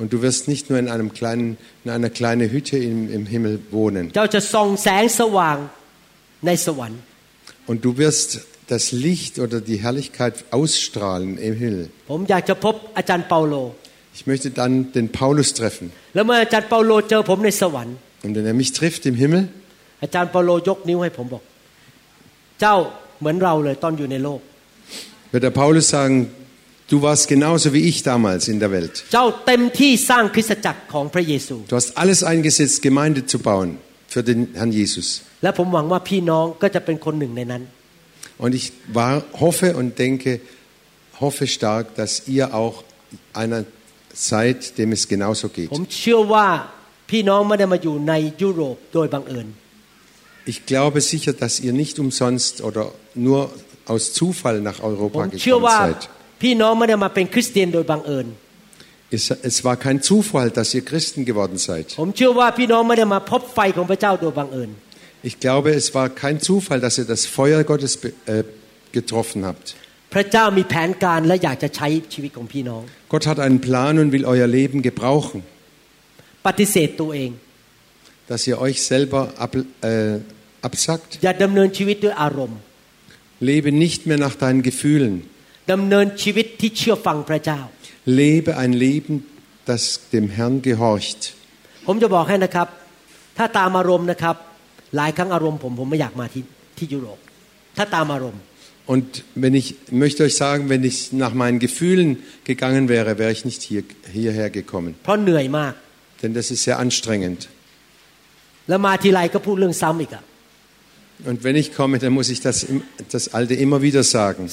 [0.00, 1.48] Und du wirst nicht nur in, einem kleinen,
[1.84, 4.04] in einer kleinen Hütte im, im Himmel wohnen.
[4.16, 5.58] เจ้าจะส่องแสงสว่าง
[6.46, 7.00] ในสวรรค์
[7.70, 8.30] Und du wirst
[8.74, 11.84] das Licht oder die Herrlichkeit ausstrahlen im Himmel.
[12.10, 13.54] ผมอยากจะพบอาจารย์เปาโล
[14.18, 15.86] Ich möchte dann den Paulus treffen.
[16.14, 19.42] แล้วเมื่ออาจารย์เปาโลเจอผมในสวรรค์ Und wenn er mich trifft im Himmel,
[20.02, 21.42] อาจารย์เปาโลยกนิ้วให้ผมบอก
[22.60, 22.76] เจ้า
[23.20, 24.40] เหมือนเราเลยตอนอยู่ในโลก
[25.32, 26.14] wird der Paulus sagen,
[26.92, 28.94] du warst genauso wie ich damals in der Welt.
[29.14, 33.68] เจ้าเต็มที่สร้างคริสตจักรของพระเยซู Du hast alles eingesetzt, Gemeinde zu bauen
[34.12, 35.06] für den Herrn Jesus.
[35.42, 37.62] และผมหวังว่าพี่น้องก็จะเป็นคนหนึ่งในนั้น
[38.42, 38.66] Und ich
[38.98, 40.30] war, hoffe und denke,
[41.22, 42.76] hoffe stark, dass ihr auch
[43.42, 43.60] einer
[44.14, 45.68] seid, dem es genauso geht.
[45.74, 46.46] ผมเชื่อว่า
[47.10, 49.46] พี่น้องไม่ได้มาอยู่ในยุโรปโดยบังเอิญ
[50.52, 52.84] Ich glaube sicher, dass ihr nicht umsonst oder
[53.26, 53.40] nur
[53.92, 56.00] aus Zufall nach ผ Europa มเชื่อ gekommen ว่า seid.
[56.42, 58.28] พี่น้องไม่ได้มาเป็นคริสเตียนโดยบังเอิญ
[59.18, 61.86] Es, es war kein Zufall, dass ihr Christen geworden seid.
[62.00, 64.70] ผมเชื่อว่าพี่น้องไม่ได้มาพบไฟของพระเจ้าโดยบังเอิญ
[65.30, 68.44] Ich glaube, es war kein Zufall, dass ihr das Feuer Gottes be- äh,
[68.98, 69.66] getroffen habt.
[70.12, 72.82] พระเจ้ามีแผนการและอยากจะใช้ชีวิตของพี่น้อง
[73.12, 75.38] Gott hat einen Plan und will euer Leben gebrauchen,
[76.46, 77.30] ปฏิเสธตัวเอง
[78.30, 80.18] dass ihr euch selber ab, äh,
[80.68, 81.10] absackt.
[81.24, 82.58] อย่าดำเนินชีวิตด้วยอารมณ์
[83.48, 85.14] Lebe nicht mehr nach deinen Gefühlen.
[85.72, 87.60] ดำเนินชีวิตที่เชื่อฟังพระเจ้า
[88.20, 89.14] Lebe ein Leben,
[89.70, 89.82] das
[90.14, 91.20] dem Herrn gehorcht.
[91.86, 92.68] ผมจะบอกให้นะครับ
[93.38, 94.36] ถ้าตามอารมณ์นะครับ
[94.96, 96.44] หลายครั้งอารมณ์ผมผมไม่อยากมาที่
[96.78, 97.18] ที่ยุโรป
[97.76, 98.42] ถ้าตามอารมณ์
[98.85, 103.45] und wenn ich möchte euch sagen, wenn ich nach meinen Gefühlen gegangen wäre, wäre ich
[103.45, 104.95] nicht hier, hierher gekommen.
[106.21, 107.47] Denn das ist sehr anstrengend.
[111.25, 112.65] Und wenn ich komme, dann muss ich das,
[113.11, 114.49] das Alte immer wieder sagen.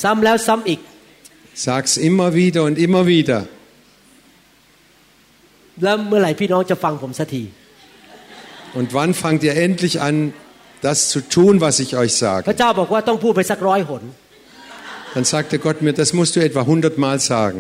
[1.55, 3.49] Sag es immer wieder und immer wieder.
[8.75, 10.33] Und wann fangt ihr endlich an,
[10.81, 12.45] das zu tun, was ich euch sage?
[15.14, 17.60] Dann sagte Gott mir, das musst du etwa hundertmal sagen.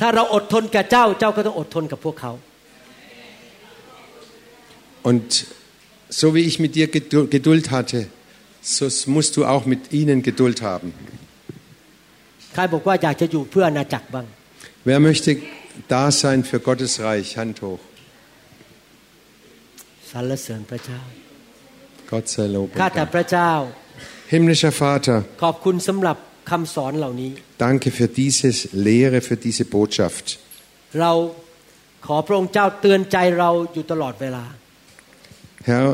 [0.00, 2.32] ถ้าเราอดทนกับเจ้าเจ้าก็ต้องอดทนกับพวกเขา
[5.08, 5.46] Und
[6.20, 8.00] so wie ich mit dir Gedu- Geduld hatte,
[8.62, 8.84] so
[9.16, 10.88] musst du auch mit ihnen Geduld haben.
[12.54, 14.26] ใครบอกว่าอยากจะอยู่เพื่ออาณาจักรบ้าง
[14.88, 15.30] Wer möchte
[15.94, 17.28] da sein für Gottes Reich?
[17.40, 17.82] Hand hoch.
[20.10, 21.00] สรรเสริญพระเจ้า
[22.10, 22.68] Gott sei Lob.
[22.80, 23.12] ข้า und แต่ Dank.
[23.14, 23.50] พระเจ้า
[24.32, 26.16] Himmlischer Vater, ขอบคุณสำหรับ
[26.50, 27.30] คำสอนเหล่านี้
[27.66, 28.48] danke für diese
[28.88, 30.24] Lehre, für diese Botschaft.
[31.00, 31.12] เรา
[32.06, 34.44] ขอพระองค์เจ้าเตือนใจเราอยู่ตลอดเวลา
[35.68, 35.88] Herr,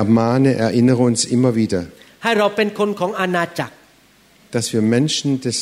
[0.00, 1.80] ermahne, erinnere uns immer wieder,
[2.24, 3.74] ให้เราเป็นคนของอาณาจักร
[4.54, 5.58] dass wir Menschen des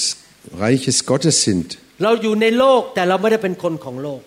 [0.64, 1.66] Reiches Gottes sind.
[2.02, 4.20] เราอยู่ในโลกแต่เราไม่ได้เป็นคนของโลก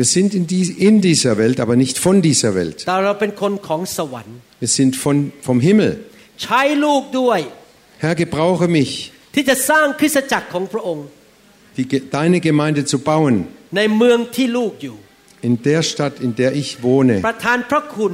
[0.00, 2.78] Wir sind in, dies, in dieser Welt, aber nicht von dieser Welt.
[2.86, 5.16] แต่เราเป็นคนของสวรรค์ Wir sind von,
[5.48, 5.92] vom Himmel.
[8.00, 8.92] ใช้ลูกด้วย Herr, gebrauche mich,
[9.34, 11.06] ที่จะสร้างคริสตจักรของพระองค์
[11.76, 13.34] die, Ge- deine Gemeinde zu bauen,
[13.76, 14.96] ในเมืองที่ลูกอยู่
[15.48, 17.14] in der Stadt, in der ich wohne.
[17.28, 18.12] ประทานพระคุณ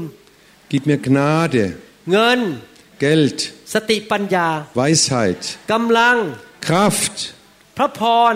[0.70, 1.64] Gib mir Gnade,
[2.12, 2.40] เงิน
[3.04, 3.38] Geld,
[3.74, 4.48] สติปัญญา
[4.80, 5.40] Weisheit,
[5.72, 6.16] กำลัง
[6.68, 7.16] Kraft,
[7.76, 8.00] พระพ
[8.32, 8.34] ร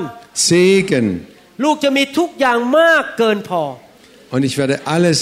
[0.49, 1.07] Segen.
[1.65, 3.63] ลูกจะมีทุกอย่างมากเกินพอ
[4.35, 5.19] Und ich werde alles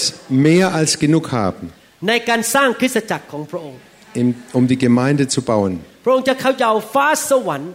[0.47, 1.63] mehr als genug haben,
[2.07, 3.79] ในการสร้างคริสตจักรของพระองค์
[4.21, 5.73] im- um die Gemeinde zu bauen.
[6.03, 7.71] พระองค์จะเขย่าฟ้าสวรรค์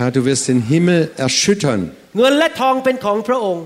[0.00, 1.80] Herr, du wirst den Himmel erschüttern.
[2.16, 3.64] เงินและทองเป็นของพระองค์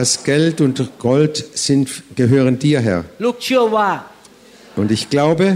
[0.00, 0.76] Das Geld und
[1.08, 1.34] Gold
[1.66, 1.86] sind,
[2.20, 3.00] gehören dir, Herr.
[3.24, 3.90] ลูกเชื่อว่า
[4.80, 5.46] Und ich glaube,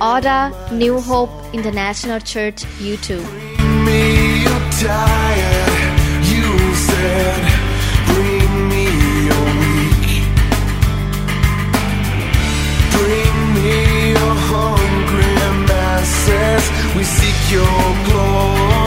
[0.00, 3.22] oder New Hope International Church YouTube.
[16.96, 17.64] we seek your
[18.06, 18.83] glory.